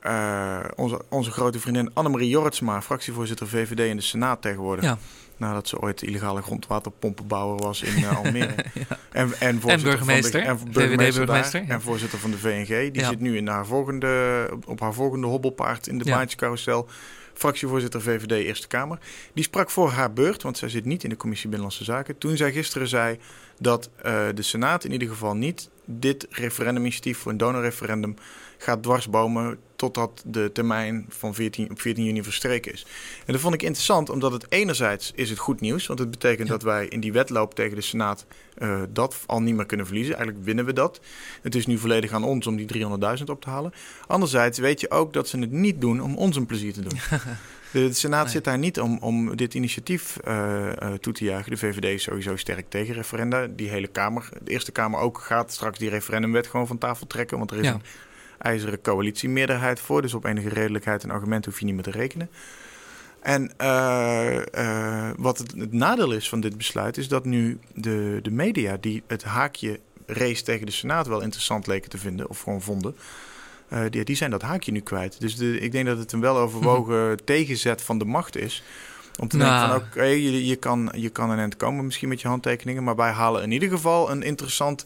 onze, 0.75 1.01
onze 1.09 1.31
grote 1.31 1.59
vriendin 1.59 1.91
Annemarie 1.93 2.29
Jortsma, 2.29 2.81
fractievoorzitter 2.81 3.47
VVD 3.47 3.79
in 3.79 3.95
de 3.95 4.01
Senaat 4.01 4.41
tegenwoordig. 4.41 4.83
Ja 4.83 4.97
nadat 5.43 5.67
ze 5.67 5.79
ooit 5.79 6.01
illegale 6.01 6.41
grondwaterpompenbouwer 6.41 7.63
was 7.63 7.81
in 7.81 7.99
uh, 7.99 8.17
Almere. 8.17 8.55
ja. 8.73 8.97
en, 9.11 9.33
en, 9.39 9.61
en 9.65 9.81
burgemeester. 9.81 10.41
De, 10.41 10.47
en 10.47 10.59
burgemeester, 10.71 11.25
daar, 11.25 11.53
en 11.67 11.81
voorzitter 11.81 12.19
van 12.19 12.31
de 12.31 12.37
VNG. 12.37 12.91
Die 12.91 13.05
zit 13.05 13.19
nu 13.19 13.37
in 13.37 13.47
haar 13.47 13.65
volgende, 13.65 14.49
op 14.65 14.79
haar 14.79 14.93
volgende 14.93 15.27
hobbelpaard 15.27 15.87
in 15.87 15.97
de 15.97 16.05
ja. 16.05 16.15
baantjescarousel. 16.15 16.87
Fractievoorzitter 17.33 18.01
VVD 18.01 18.31
Eerste 18.31 18.67
Kamer. 18.67 18.99
Die 19.33 19.43
sprak 19.43 19.69
voor 19.69 19.89
haar 19.89 20.13
beurt, 20.13 20.43
want 20.43 20.57
zij 20.57 20.69
zit 20.69 20.85
niet 20.85 21.03
in 21.03 21.09
de 21.09 21.17
commissie 21.17 21.49
Binnenlandse 21.49 21.83
Zaken. 21.83 22.17
Toen 22.17 22.37
zij 22.37 22.51
gisteren 22.51 22.87
zei 22.87 23.17
dat 23.59 23.89
uh, 23.97 24.03
de 24.33 24.41
Senaat 24.41 24.83
in 24.83 24.91
ieder 24.91 25.07
geval 25.07 25.35
niet 25.35 25.69
dit 25.85 26.27
referenduminitiatief 26.29 27.17
voor 27.17 27.31
een 27.31 27.37
donorreferendum 27.37 28.15
gaat 28.57 28.83
dwarsbomen 28.83 29.57
totdat 29.91 30.23
de 30.25 30.49
termijn 30.53 31.05
van 31.09 31.33
14, 31.33 31.71
op 31.71 31.81
14 31.81 32.03
juni 32.03 32.23
verstreken 32.23 32.73
is. 32.73 32.85
En 33.25 33.33
dat 33.33 33.41
vond 33.41 33.53
ik 33.53 33.61
interessant, 33.61 34.09
omdat 34.09 34.31
het 34.31 34.45
enerzijds 34.49 35.11
is 35.15 35.29
het 35.29 35.39
goed 35.39 35.61
nieuws, 35.61 35.87
want 35.87 35.99
het 35.99 36.11
betekent 36.11 36.47
ja. 36.47 36.53
dat 36.53 36.63
wij 36.63 36.87
in 36.87 36.99
die 36.99 37.11
wedloop 37.11 37.55
tegen 37.55 37.75
de 37.75 37.81
Senaat 37.81 38.25
uh, 38.57 38.81
dat 38.89 39.23
al 39.25 39.41
niet 39.41 39.55
meer 39.55 39.65
kunnen 39.65 39.85
verliezen. 39.85 40.15
Eigenlijk 40.15 40.45
winnen 40.45 40.65
we 40.65 40.73
dat. 40.73 40.99
Het 41.41 41.55
is 41.55 41.65
nu 41.65 41.77
volledig 41.77 42.11
aan 42.11 42.23
ons 42.23 42.47
om 42.47 42.55
die 42.55 42.85
300.000 43.17 43.23
op 43.25 43.41
te 43.41 43.49
halen. 43.49 43.73
Anderzijds 44.07 44.59
weet 44.59 44.79
je 44.79 44.91
ook 44.91 45.13
dat 45.13 45.27
ze 45.27 45.39
het 45.39 45.51
niet 45.51 45.81
doen 45.81 46.01
om 46.01 46.17
ons 46.17 46.35
een 46.35 46.45
plezier 46.45 46.73
te 46.73 46.81
doen. 46.81 46.99
De, 47.71 47.87
de 47.87 47.93
Senaat 47.93 48.23
nee. 48.23 48.33
zit 48.33 48.43
daar 48.43 48.57
niet 48.57 48.79
om, 48.79 48.97
om 49.01 49.35
dit 49.35 49.53
initiatief 49.53 50.17
uh, 50.27 50.33
uh, 50.83 50.93
toe 50.93 51.13
te 51.13 51.23
juichen. 51.23 51.51
De 51.51 51.57
VVD 51.57 51.83
is 51.83 52.03
sowieso 52.03 52.35
sterk 52.35 52.69
tegen 52.69 52.93
referenda. 52.93 53.47
Die 53.47 53.69
hele 53.69 53.87
Kamer, 53.87 54.29
de 54.43 54.51
Eerste 54.51 54.71
Kamer 54.71 54.99
ook, 54.99 55.17
gaat 55.17 55.51
straks 55.51 55.79
die 55.79 55.89
referendumwet 55.89 56.47
gewoon 56.47 56.67
van 56.67 56.77
tafel 56.77 57.07
trekken. 57.07 57.37
Want 57.37 57.51
er 57.51 57.57
is 57.57 57.65
ja. 57.65 57.73
een 57.73 57.81
ijzeren 58.37 58.81
coalitiemeerderheid 58.81 59.79
voor. 59.79 60.01
Dus 60.01 60.13
op 60.13 60.25
enige 60.25 60.49
redelijkheid 60.49 61.03
en 61.03 61.11
argument 61.11 61.45
hoef 61.45 61.59
je 61.59 61.65
niet 61.65 61.73
meer 61.73 61.83
te 61.83 61.91
rekenen. 61.91 62.29
En 63.23 63.51
uh, 63.61 64.35
uh, 64.57 65.09
wat 65.17 65.37
het, 65.37 65.53
het, 65.57 65.73
nadeel 65.73 66.11
is 66.11 66.29
van 66.29 66.39
dit 66.39 66.57
besluit, 66.57 66.97
is 66.97 67.07
dat 67.07 67.25
nu 67.25 67.59
de, 67.73 68.19
de 68.21 68.31
media 68.31 68.77
die 68.79 69.03
het 69.07 69.23
haakje 69.23 69.79
race 70.05 70.43
tegen 70.43 70.65
de 70.65 70.71
Senaat 70.71 71.07
wel 71.07 71.21
interessant 71.21 71.67
leken 71.67 71.89
te 71.89 71.97
vinden, 71.97 72.29
of 72.29 72.41
gewoon 72.41 72.61
vonden, 72.61 72.95
uh, 73.73 73.79
die, 73.89 74.03
die 74.03 74.15
zijn 74.15 74.31
dat 74.31 74.41
haakje 74.41 74.71
nu 74.71 74.79
kwijt. 74.79 75.19
Dus 75.19 75.35
de, 75.35 75.59
ik 75.59 75.71
denk 75.71 75.85
dat 75.85 75.97
het 75.97 76.11
een 76.11 76.21
weloverwogen 76.21 77.09
hm. 77.09 77.17
tegenzet 77.25 77.81
van 77.81 77.97
de 77.97 78.05
macht 78.05 78.37
is. 78.37 78.63
Om 79.19 79.27
te 79.27 79.37
nou. 79.37 79.49
denken 79.49 79.67
van 79.67 79.77
oké, 79.77 79.97
okay, 79.97 80.17
je, 80.17 80.45
je, 80.45 80.55
kan, 80.55 80.89
je 80.95 81.09
kan 81.09 81.29
een 81.29 81.39
eind 81.39 81.57
komen 81.57 81.85
misschien 81.85 82.09
met 82.09 82.21
je 82.21 82.27
handtekeningen, 82.27 82.83
maar 82.83 82.95
wij 82.95 83.11
halen 83.11 83.43
in 83.43 83.51
ieder 83.51 83.69
geval 83.69 84.11
een 84.11 84.23
interessant 84.23 84.85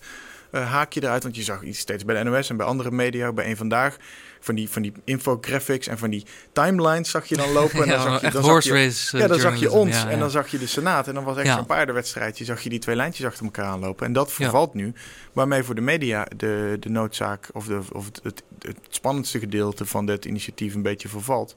haakje 0.63 1.03
eruit. 1.03 1.23
Want 1.23 1.35
je 1.35 1.43
zag 1.43 1.63
iets 1.63 1.79
steeds 1.79 2.05
bij 2.05 2.23
de 2.23 2.29
NOS 2.29 2.49
en 2.49 2.57
bij 2.57 2.65
andere 2.65 2.91
media, 2.91 3.33
bij 3.33 3.49
een 3.49 3.57
vandaag. 3.57 3.97
Van 4.39 4.55
die, 4.55 4.69
van 4.69 4.81
die 4.81 4.93
infographics 5.03 5.87
en 5.87 5.97
van 5.97 6.09
die 6.09 6.25
timelines 6.53 7.09
zag 7.09 7.25
je 7.25 7.35
dan 7.35 7.51
lopen. 7.51 7.83
En 7.83 7.89
dan 7.89 7.99
ja, 7.99 8.03
zag 8.03 8.21
je, 8.21 8.31
dan 8.31 8.43
zag 8.43 8.63
je, 8.63 8.71
race, 8.71 9.17
ja, 9.17 9.27
dan 9.27 9.39
zag 9.39 9.59
je 9.59 9.71
ons 9.71 9.95
ja, 9.95 10.09
en 10.09 10.19
dan 10.19 10.29
zag 10.29 10.47
je 10.47 10.57
de 10.57 10.67
Senaat. 10.67 11.07
En 11.07 11.13
dan 11.13 11.23
was 11.23 11.37
echt 11.37 11.53
zo'n 11.53 11.65
paardenwedstrijdje. 11.65 12.45
Zag 12.45 12.61
je 12.61 12.69
die 12.69 12.79
twee 12.79 12.95
lijntjes 12.95 13.25
achter 13.25 13.45
elkaar 13.45 13.65
aanlopen. 13.65 14.05
En 14.05 14.13
dat 14.13 14.31
vervalt 14.31 14.73
nu. 14.73 14.93
Waarmee 15.33 15.63
voor 15.63 15.75
de 15.75 15.81
media 15.81 16.27
de, 16.35 16.77
de 16.79 16.89
noodzaak 16.89 17.49
of, 17.53 17.65
de, 17.65 17.79
of 17.91 18.05
het, 18.05 18.19
het, 18.23 18.43
het 18.61 18.77
spannendste 18.89 19.39
gedeelte 19.39 19.85
van 19.85 20.05
dit 20.05 20.25
initiatief 20.25 20.73
een 20.73 20.81
beetje 20.81 21.07
vervalt. 21.07 21.55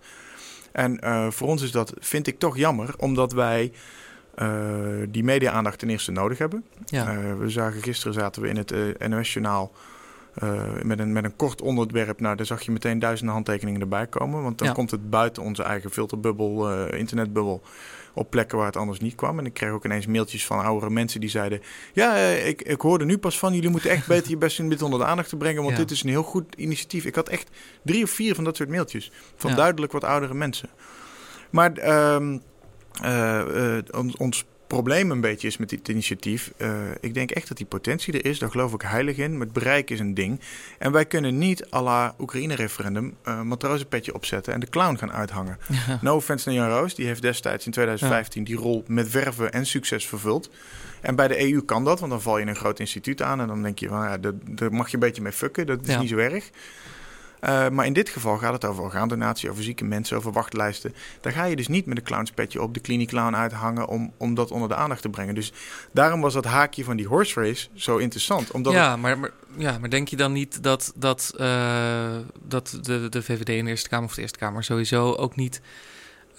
En 0.73 1.01
uh, 1.05 1.31
voor 1.31 1.49
ons 1.49 1.63
is 1.63 1.71
dat, 1.71 1.93
vind 1.99 2.27
ik 2.27 2.39
toch 2.39 2.57
jammer, 2.57 2.95
omdat 2.97 3.33
wij 3.33 3.73
die 5.09 5.25
media-aandacht 5.25 5.79
ten 5.79 5.91
eerste 5.91 6.11
nodig 6.13 6.39
hebben. 6.39 6.65
Ja. 6.85 7.13
Uh, 7.15 7.35
we 7.39 7.49
zagen 7.49 7.83
gisteren 7.83 8.15
zaten 8.15 8.43
we 8.43 8.49
in 8.49 8.57
het 8.57 8.73
uh, 8.73 9.09
NOS-journaal 9.09 9.73
met, 10.83 10.99
een, 10.99 11.13
met 11.13 11.25
een 11.25 11.37
kort 11.37 11.63
onderwerp. 11.63 12.21
Nou, 12.21 12.37
daar 12.37 12.47
zag 12.47 12.63
je 12.63 12.71
meteen 12.71 12.99
duizenden 12.99 13.35
handtekeningen 13.35 13.81
erbij 13.81 14.07
komen. 14.07 14.43
Want 14.43 14.59
dan 14.59 14.69
Ja. 14.69 14.73
komt 14.75 14.91
het 14.91 15.11
buiten 15.11 15.43
onze 15.43 15.63
eigen 15.63 15.91
filterbubbel, 15.91 16.87
internetbubbel. 16.89 17.63
Op 18.15 18.31
plekken 18.31 18.57
waar 18.59 18.67
het 18.67 18.77
anders 18.77 19.01
niet 19.01 19.15
kwam. 19.15 19.39
En 19.39 19.47
ik 19.47 19.55
kreeg 19.55 19.71
ook 19.71 19.85
ineens 19.85 20.07
mailtjes 20.07 20.47
van 20.47 20.59
oudere 20.65 20.91
mensen 20.91 21.21
die 21.21 21.29
zeiden... 21.31 21.61
Ja, 21.93 22.17
eh, 22.17 22.47
ik, 22.49 22.63
ik 22.63 22.81
hoorde 22.81 23.05
nu 23.05 23.19
pas 23.19 23.39
van, 23.39 23.55
jullie 23.55 23.71
moeten 23.71 23.91
echt 23.91 24.07
beter 24.15 24.31
je 24.31 24.37
best 24.37 24.57
doen 24.57 24.69
dit 24.69 24.83
onder 24.83 24.99
de 24.99 25.05
aandacht 25.05 25.29
te 25.29 25.37
brengen. 25.37 25.63
Want 25.63 25.75
Ja. 25.77 25.81
dit 25.83 25.91
is 25.91 26.03
een 26.03 26.09
heel 26.09 26.23
goed 26.23 26.55
initiatief. 26.55 27.05
Ik 27.05 27.15
had 27.15 27.29
echt 27.29 27.51
drie 27.85 28.03
of 28.03 28.11
vier 28.11 28.35
van 28.35 28.45
dat 28.45 28.57
soort 28.57 28.69
mailtjes. 28.69 29.13
Van 29.37 29.51
Ja. 29.51 29.57
duidelijk 29.57 29.93
wat 29.93 30.05
oudere 30.05 30.35
mensen. 30.35 30.69
Maar 31.51 31.73
ehm, 31.73 31.83
eh, 31.83 32.35
eh, 32.35 32.41
ons, 33.93 34.17
ons 34.17 34.45
probleem 34.67 35.11
een 35.11 35.21
beetje 35.21 35.47
is 35.47 35.57
met 35.57 35.69
dit 35.69 35.89
initiatief. 35.89 36.53
eh, 36.57 36.71
ik 37.01 37.15
denk 37.15 37.31
echt 37.31 37.49
dat 37.49 37.57
die 37.57 37.67
potentie 37.67 38.13
er 38.13 38.25
is. 38.25 38.39
Daar 38.39 38.51
geloof 38.51 38.73
ik 38.73 38.83
heilig 38.83 39.17
in. 39.17 39.33
Maar 39.33 39.41
het 39.41 39.53
bereik 39.53 39.91
is 39.91 40.01
een 40.01 40.15
ding. 40.15 40.41
En 40.79 40.93
wij 40.93 41.05
kunnen 41.05 41.39
niet 41.39 41.67
à 41.73 41.83
la 41.83 42.15
Oekraïne-referendum 42.19 43.15
uh, 43.29 43.43
matrozenpetje 43.43 44.15
opzetten 44.15 44.53
en 44.53 44.61
de 44.61 44.69
clown 44.69 44.97
gaan 44.97 45.13
uithangen. 45.13 45.59
Ja. 45.87 45.99
No 46.01 46.17
offense 46.17 46.49
naar 46.49 46.57
Jan 46.59 46.69
Roos. 46.79 46.95
Die 46.95 47.07
heeft 47.07 47.23
destijds 47.23 47.67
in 47.67 47.73
2015 47.73 48.45
die 48.45 48.57
rol 48.57 48.85
met 48.87 49.09
verven 49.09 49.53
en 49.53 49.67
succes 49.67 50.07
vervuld. 50.07 50.51
En 51.01 51.15
bij 51.15 51.29
de 51.29 51.53
EU 51.53 51.61
kan 51.61 51.85
dat, 51.85 51.99
want 52.01 52.13
dan 52.13 52.23
val 52.23 52.37
je 52.37 52.43
in 52.43 52.49
een 52.49 52.57
groot 52.57 52.79
instituut 52.81 53.23
aan. 53.23 53.41
En 53.41 53.47
dan 53.47 53.63
denk 53.63 53.79
je, 53.79 53.89
ja, 53.89 54.19
daar, 54.19 54.73
mag 54.73 54.89
je 54.89 54.95
een 54.95 55.01
beetje 55.01 55.23
mee 55.23 55.33
fucken. 55.33 55.67
Dat 55.67 55.81
is 55.83 55.89
Ja. 55.95 56.01
niet 56.01 56.09
zo 56.09 56.17
erg. 56.17 56.51
Uh, 57.45 57.69
maar 57.69 57.87
in 57.87 57.93
dit 57.93 58.09
geval 58.09 58.39
gaat 58.39 58.53
het 58.53 58.65
over 58.65 58.83
orgaandonatie, 58.83 59.51
over 59.51 59.63
zieke 59.63 59.85
mensen, 59.85 60.17
over 60.17 60.33
wachtlijsten. 60.33 60.95
Daar 61.21 61.33
ga 61.33 61.45
je 61.45 61.57
dus 61.57 61.69
niet 61.69 61.87
met 61.87 61.97
een 61.97 62.05
clownspetje 62.05 62.63
op 62.63 62.75
de 62.75 62.81
kliniekclown 62.81 63.35
uithangen 63.35 63.89
om, 63.89 64.13
om 64.17 64.35
dat 64.35 64.51
onder 64.51 64.69
de 64.69 64.75
aandacht 64.75 65.03
te 65.03 65.09
brengen. 65.09 65.35
Dus 65.35 65.53
daarom 65.93 66.21
was 66.21 66.35
dat 66.35 66.45
haakje 66.45 66.85
van 66.85 66.97
die 66.97 67.07
horse 67.07 67.41
race 67.41 67.69
zo 67.75 67.97
interessant. 67.97 68.51
Omdat 68.51 68.73
ja, 68.73 68.97
maar, 68.97 69.19
maar, 69.19 69.31
ja, 69.57 69.79
maar 69.79 69.91
denk 69.91 70.09
je 70.09 70.17
dan 70.17 70.33
niet 70.33 70.63
dat, 70.63 70.93
dat, 70.97 71.35
uh, 71.41 72.17
dat 72.43 72.79
de, 72.83 73.09
de 73.09 73.23
VVD 73.23 73.49
in 73.49 73.65
de 73.65 73.71
Eerste 73.71 73.89
Kamer 73.89 74.09
of 74.09 74.15
de 74.15 74.21
Eerste 74.21 74.39
Kamer 74.39 74.65
sowieso 74.65 75.13
ook 75.13 75.37
niet... 75.37 75.61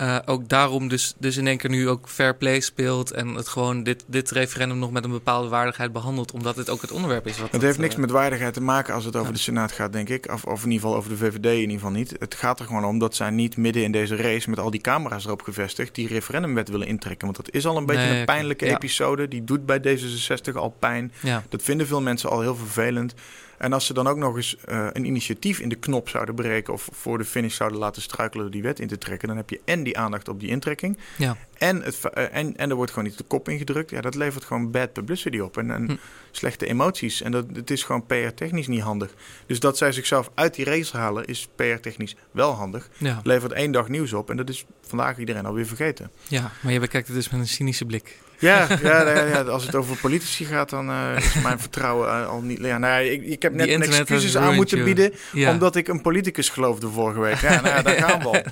Uh, 0.01 0.17
ook 0.25 0.49
daarom 0.49 0.87
dus, 0.87 1.13
dus 1.17 1.37
in 1.37 1.47
één 1.47 1.57
keer 1.57 1.69
nu 1.69 1.89
ook 1.89 2.09
fair 2.09 2.35
play 2.35 2.59
speelt 2.59 3.11
en 3.11 3.27
het 3.27 3.47
gewoon 3.47 3.83
dit, 3.83 4.03
dit 4.07 4.31
referendum 4.31 4.79
nog 4.79 4.91
met 4.91 5.03
een 5.03 5.11
bepaalde 5.11 5.49
waardigheid 5.49 5.91
behandelt, 5.91 6.31
omdat 6.31 6.55
dit 6.55 6.69
ook 6.69 6.81
het 6.81 6.91
onderwerp 6.91 7.27
is. 7.27 7.39
Wat 7.39 7.51
het 7.51 7.61
heeft 7.61 7.77
niks 7.77 7.93
uh, 7.93 7.99
met 7.99 8.11
waardigheid 8.11 8.53
te 8.53 8.61
maken 8.61 8.93
als 8.93 9.05
het 9.05 9.15
over 9.15 9.27
ja. 9.27 9.33
de 9.33 9.39
Senaat 9.39 9.71
gaat, 9.71 9.93
denk 9.93 10.09
ik. 10.09 10.31
Of, 10.31 10.43
of 10.43 10.63
in 10.63 10.71
ieder 10.71 10.81
geval 10.81 10.95
over 10.95 11.09
de 11.09 11.17
VVD 11.17 11.45
in 11.45 11.59
ieder 11.59 11.73
geval 11.73 11.91
niet. 11.91 12.15
Het 12.19 12.35
gaat 12.35 12.59
er 12.59 12.65
gewoon 12.65 12.85
om 12.85 12.99
dat 12.99 13.15
zij 13.15 13.29
niet 13.29 13.57
midden 13.57 13.83
in 13.83 13.91
deze 13.91 14.15
race 14.15 14.49
met 14.49 14.59
al 14.59 14.71
die 14.71 14.81
camera's 14.81 15.25
erop 15.25 15.41
gevestigd 15.41 15.95
die 15.95 16.07
referendumwet 16.07 16.69
willen 16.69 16.87
intrekken. 16.87 17.25
Want 17.25 17.45
dat 17.45 17.55
is 17.55 17.65
al 17.65 17.77
een 17.77 17.85
beetje 17.85 18.07
Nee, 18.07 18.19
een 18.19 18.25
pijnlijke 18.25 18.65
ja. 18.65 18.75
episode. 18.75 19.27
Die 19.27 19.43
doet 19.43 19.65
bij 19.65 19.79
D66 19.79 20.53
al 20.53 20.75
pijn. 20.79 21.11
Ja, 21.19 21.43
Dat 21.49 21.61
vinden 21.61 21.87
veel 21.87 22.01
mensen 22.01 22.29
al 22.29 22.41
heel 22.41 22.55
vervelend. 22.55 23.13
En 23.61 23.73
als 23.73 23.85
ze 23.85 23.93
dan 23.93 24.07
ook 24.07 24.17
nog 24.17 24.35
eens 24.35 24.55
uh, 24.69 24.87
een 24.93 25.05
initiatief 25.05 25.59
in 25.59 25.69
de 25.69 25.75
knop 25.75 26.09
zouden 26.09 26.35
breken 26.35 26.73
of 26.73 26.89
voor 26.91 27.17
de 27.17 27.25
finish 27.25 27.55
zouden 27.55 27.79
laten 27.79 28.01
struikelen 28.01 28.43
door 28.43 28.51
die 28.53 28.61
wet 28.61 28.79
in 28.79 28.87
te 28.87 28.97
trekken, 28.97 29.27
dan 29.27 29.37
heb 29.37 29.49
je 29.49 29.61
en 29.65 29.83
die 29.83 29.97
aandacht 29.97 30.29
op 30.29 30.39
die 30.39 30.49
intrekking 30.49 30.97
ja. 31.17 31.37
en, 31.57 31.81
het, 31.81 31.99
uh, 32.17 32.23
en, 32.35 32.57
en 32.57 32.69
er 32.69 32.75
wordt 32.75 32.91
gewoon 32.91 33.07
niet 33.07 33.17
de 33.17 33.23
kop 33.23 33.49
ingedrukt. 33.49 33.89
Ja, 33.89 34.01
dat 34.01 34.15
levert 34.15 34.43
gewoon 34.43 34.71
bad 34.71 34.93
publicity 34.93 35.39
op 35.39 35.57
en, 35.57 35.71
en 35.71 35.85
Hm. 35.85 35.95
slechte 36.31 36.65
emoties. 36.65 37.21
En 37.21 37.31
dat, 37.31 37.45
het 37.53 37.71
is 37.71 37.83
gewoon 37.83 38.05
PR-technisch 38.05 38.67
niet 38.67 38.81
handig. 38.81 39.13
Dus 39.45 39.59
dat 39.59 39.77
zij 39.77 39.91
zichzelf 39.91 40.31
uit 40.33 40.55
die 40.55 40.65
race 40.65 40.97
halen 40.97 41.25
is 41.25 41.47
PR-technisch 41.55 42.15
wel 42.31 42.51
handig. 42.51 42.89
ja. 42.97 43.19
Levert 43.23 43.51
één 43.51 43.71
dag 43.71 43.87
nieuws 43.87 44.13
op 44.13 44.29
en 44.29 44.37
dat 44.37 44.49
is 44.49 44.65
vandaag 44.81 45.17
iedereen 45.17 45.45
alweer 45.45 45.65
vergeten. 45.65 46.11
ja, 46.27 46.51
maar 46.61 46.73
je 46.73 46.79
bekijkt 46.79 47.07
het 47.07 47.15
dus 47.15 47.29
met 47.29 47.39
een 47.39 47.47
cynische 47.47 47.85
blik. 47.85 48.17
Ja, 48.41 48.67
ja, 48.83 49.09
ja, 49.09 49.25
ja, 49.25 49.41
als 49.41 49.65
het 49.65 49.75
over 49.75 49.97
politici 49.97 50.45
gaat, 50.45 50.69
dan 50.69 50.89
uh, 50.89 51.17
is 51.17 51.41
mijn 51.41 51.59
vertrouwen 51.59 52.07
uh, 52.07 52.27
al 52.27 52.41
niet... 52.41 52.59
Ja, 52.59 52.77
nou, 52.77 53.03
ik, 53.03 53.23
ik 53.23 53.41
heb 53.41 53.53
net 53.53 53.69
een 53.69 53.81
excuses 53.81 54.37
aan 54.37 54.55
moeten 54.55 54.77
you. 54.77 54.93
bieden... 54.93 55.13
Omdat 55.49 55.75
ik 55.75 55.87
een 55.87 56.01
politicus 56.01 56.49
geloofde 56.49 56.87
vorige 56.87 57.19
week. 57.19 57.41
Ja, 57.41 57.61
nou 57.61 57.67
ja, 57.67 57.81
daar 57.81 57.95
gaan 57.95 58.19
we 58.19 58.25
al. 58.25 58.41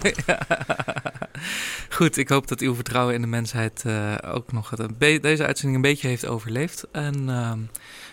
Goed, 1.98 2.18
ik 2.18 2.30
hoop 2.30 2.48
dat 2.48 2.60
uw 2.60 2.76
vertrouwen 2.76 3.16
in 3.16 3.22
de 3.22 3.28
mensheid 3.28 3.84
uh, 3.88 4.16
ook 4.26 4.52
nog 4.52 4.70
het, 4.70 5.00
deze 5.00 5.46
uitzending 5.46 5.76
een 5.76 5.92
beetje 5.92 6.08
heeft 6.08 6.26
overleefd. 6.26 6.88
En 6.92 7.26
uh, 7.28 7.52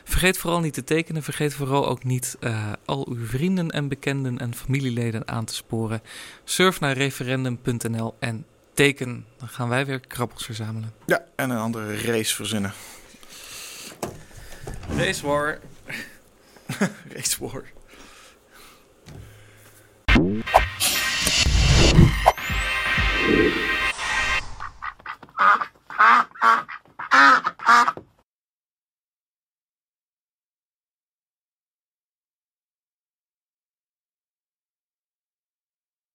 vergeet 0.05 0.39
vooral 0.39 0.61
niet 0.61 0.75
te 0.75 0.85
tekenen. 0.85 1.23
Vergeet 1.23 1.55
vooral 1.55 1.89
ook 1.89 2.05
niet 2.05 2.37
uh, 2.41 2.73
al 2.85 3.07
uw 3.11 3.27
vrienden 3.27 3.71
en 3.71 3.89
bekenden 3.89 4.39
en 4.39 4.55
familieleden 4.55 5.29
aan 5.29 5.45
te 5.45 5.55
sporen. 5.55 6.03
Surf 6.45 6.81
naar 6.81 6.97
referendum.nl 6.97 8.15
en 8.19 8.45
teken, 8.77 9.27
dan 9.39 9.49
gaan 9.49 9.69
wij 9.69 9.87
weer 9.87 10.01
krabbels 10.01 10.45
verzamelen. 10.45 10.93
Ja, 11.07 11.25
en 11.37 11.51
een 11.51 11.59
andere 11.59 12.01
race 12.01 12.35
verzinnen. 12.35 12.73
Race 14.97 15.27
war. 15.27 15.59
race 17.15 17.37
war. 17.39 17.63